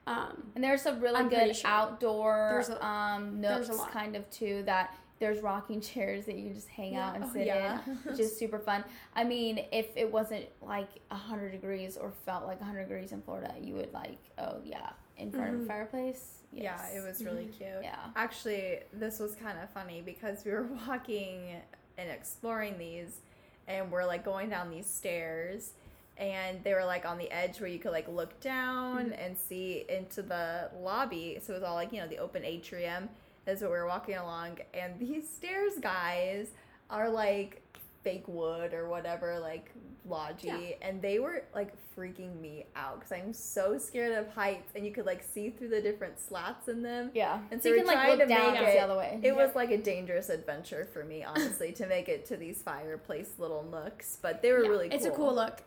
Um, 0.07 0.51
And 0.55 0.63
there's 0.63 0.81
some 0.81 0.99
really 0.99 1.17
I'm 1.17 1.29
good 1.29 1.55
sure. 1.55 1.69
outdoor 1.69 2.49
There's 2.53 2.69
a- 2.69 2.85
um, 2.85 3.41
there's 3.41 3.67
nooks 3.67 3.79
a 3.79 3.81
lot. 3.83 3.91
kind 3.91 4.15
of 4.15 4.29
too 4.31 4.63
that 4.63 4.95
there's 5.19 5.39
rocking 5.41 5.79
chairs 5.79 6.25
that 6.25 6.35
you 6.35 6.45
can 6.45 6.55
just 6.55 6.67
hang 6.69 6.95
out 6.95 7.13
and 7.13 7.23
Oh, 7.25 7.29
sit 7.31 7.45
yeah. 7.45 7.79
in, 7.85 7.95
which 7.97 8.19
is 8.19 8.35
super 8.35 8.57
fun. 8.57 8.83
I 9.15 9.23
mean, 9.23 9.63
if 9.71 9.95
it 9.95 10.11
wasn't 10.11 10.45
like 10.63 10.89
100 11.11 11.51
degrees 11.51 11.95
or 11.95 12.09
felt 12.25 12.47
like 12.47 12.59
100 12.59 12.85
degrees 12.89 13.11
in 13.11 13.21
Florida, 13.21 13.53
you 13.61 13.75
would 13.75 13.93
like, 13.93 14.17
oh 14.39 14.57
yeah, 14.63 14.89
in 15.21 15.31
front 15.31 15.53
of 15.53 15.61
Mhm. 15.61 15.63
a 15.63 15.67
fireplace. 15.67 16.37
Yeah, 16.51 16.85
it 16.89 17.01
was 17.05 17.23
really 17.23 17.45
Mhm. 17.45 17.57
cute. 17.57 17.83
Yeah. 17.83 18.11
Actually, 18.15 18.81
this 18.91 19.19
was 19.19 19.35
kind 19.35 19.57
of 19.59 19.69
funny 19.69 20.01
because 20.01 20.43
we 20.43 20.51
were 20.51 20.63
walking 20.87 21.61
and 21.97 22.09
exploring 22.09 22.77
these, 22.77 23.21
and 23.67 23.91
we're 23.91 24.05
like 24.05 24.23
going 24.25 24.49
down 24.49 24.69
these 24.69 24.87
stairs, 24.87 25.73
and 26.17 26.63
they 26.63 26.73
were 26.73 26.83
like 26.85 27.05
on 27.05 27.17
the 27.17 27.31
edge 27.31 27.61
where 27.61 27.69
you 27.69 27.79
could 27.79 27.91
like 27.91 28.07
look 28.07 28.39
down 28.41 29.13
and 29.13 29.37
see 29.37 29.85
into 29.87 30.21
the 30.21 30.69
lobby. 30.75 31.39
So 31.41 31.53
it 31.53 31.57
was 31.57 31.63
all 31.63 31.75
like 31.75 31.93
you 31.93 32.01
know 32.01 32.07
the 32.07 32.19
open 32.19 32.43
atrium. 32.43 33.09
Is 33.47 33.61
what 33.61 33.71
we 33.71 33.77
were 33.77 33.87
walking 33.87 34.17
along, 34.17 34.59
and 34.73 34.99
these 34.99 35.27
stairs 35.27 35.73
guys 35.79 36.51
are 36.91 37.09
like 37.09 37.61
fake 38.03 38.23
wood 38.27 38.73
or 38.73 38.87
whatever, 38.89 39.39
like 39.39 39.71
lodgy, 40.05 40.47
Yeah. 40.47 40.87
and 40.87 41.01
they 41.01 41.19
were 41.19 41.43
like 41.53 41.73
freaking 41.95 42.39
me 42.41 42.65
out 42.75 42.95
because 42.99 43.11
I'm 43.11 43.31
so 43.33 43.77
scared 43.77 44.17
of 44.17 44.27
heights, 44.33 44.71
and 44.75 44.85
you 44.85 44.91
could 44.91 45.05
like 45.05 45.23
see 45.23 45.49
through 45.51 45.69
the 45.69 45.81
different 45.81 46.19
slats 46.19 46.67
in 46.67 46.81
them. 46.81 47.11
Yeah. 47.13 47.39
And 47.51 47.61
so 47.61 47.69
so 47.69 47.75
you 47.75 47.83
can 47.83 47.87
like 47.87 48.17
look 48.17 48.27
down 48.27 48.55
it- 48.55 48.87
the 48.87 48.95
way. 48.95 49.19
It 49.23 49.35
was 49.35 49.55
like 49.55 49.71
a 49.71 49.77
dangerous 49.77 50.29
adventure 50.29 50.87
for 50.91 51.03
me, 51.03 51.23
honestly, 51.23 51.71
to 51.73 51.85
make 51.87 52.09
it 52.09 52.25
to 52.27 52.37
these 52.37 52.61
fireplace 52.63 53.33
little 53.37 53.63
nooks, 53.71 54.17
but 54.21 54.41
they 54.41 54.51
were 54.51 54.63
yeah, 54.63 54.69
really 54.69 54.89
cool. 54.89 54.97
It's 54.97 55.05
a 55.05 55.11
cool 55.11 55.33
look 55.35 55.61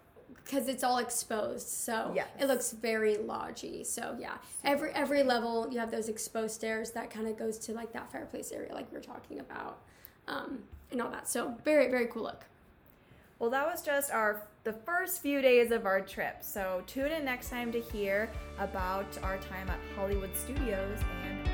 because 0.45 0.67
it's 0.69 0.83
all 0.83 0.99
exposed, 0.99 1.69
so 1.69 2.13
Yes. 2.15 2.27
it 2.41 2.47
looks 2.49 2.73
very 2.73 3.17
lodgy. 3.17 3.85
So 3.85 4.17
yeah, 4.19 4.39
every 4.65 4.91
every 4.91 5.23
level 5.23 5.69
you 5.71 5.79
have 5.79 5.91
those 5.93 6.09
exposed 6.09 6.55
stairs 6.57 6.91
that 6.93 7.11
kind 7.11 7.29
of 7.29 7.39
goes 7.39 7.59
to 7.61 7.73
like 7.73 7.93
that 7.93 8.11
fireplace 8.11 8.51
area, 8.51 8.75
like 8.75 8.91
we 8.91 8.97
were 8.99 9.05
talking 9.05 9.39
about, 9.39 9.79
um, 10.27 10.65
and 10.91 11.01
all 11.01 11.11
that. 11.11 11.29
So 11.29 11.55
very 11.65 11.91
very 11.91 12.07
cool 12.07 12.25
look. 12.25 12.45
Well, 13.39 13.51
that 13.51 13.67
was 13.67 13.83
just 13.83 14.11
our 14.11 14.43
the 14.65 14.73
first 14.73 15.21
few 15.21 15.43
days 15.43 15.71
of 15.71 15.85
our 15.85 16.01
trip. 16.01 16.37
So 16.41 16.83
tune 16.87 17.13
in 17.13 17.25
next 17.25 17.51
time 17.51 17.71
to 17.73 17.81
hear 17.81 18.31
about 18.59 19.19
our 19.23 19.39
time 19.39 19.69
at 19.69 19.79
Hollywood 19.97 20.31
Studios 20.35 20.99
and 21.25 21.49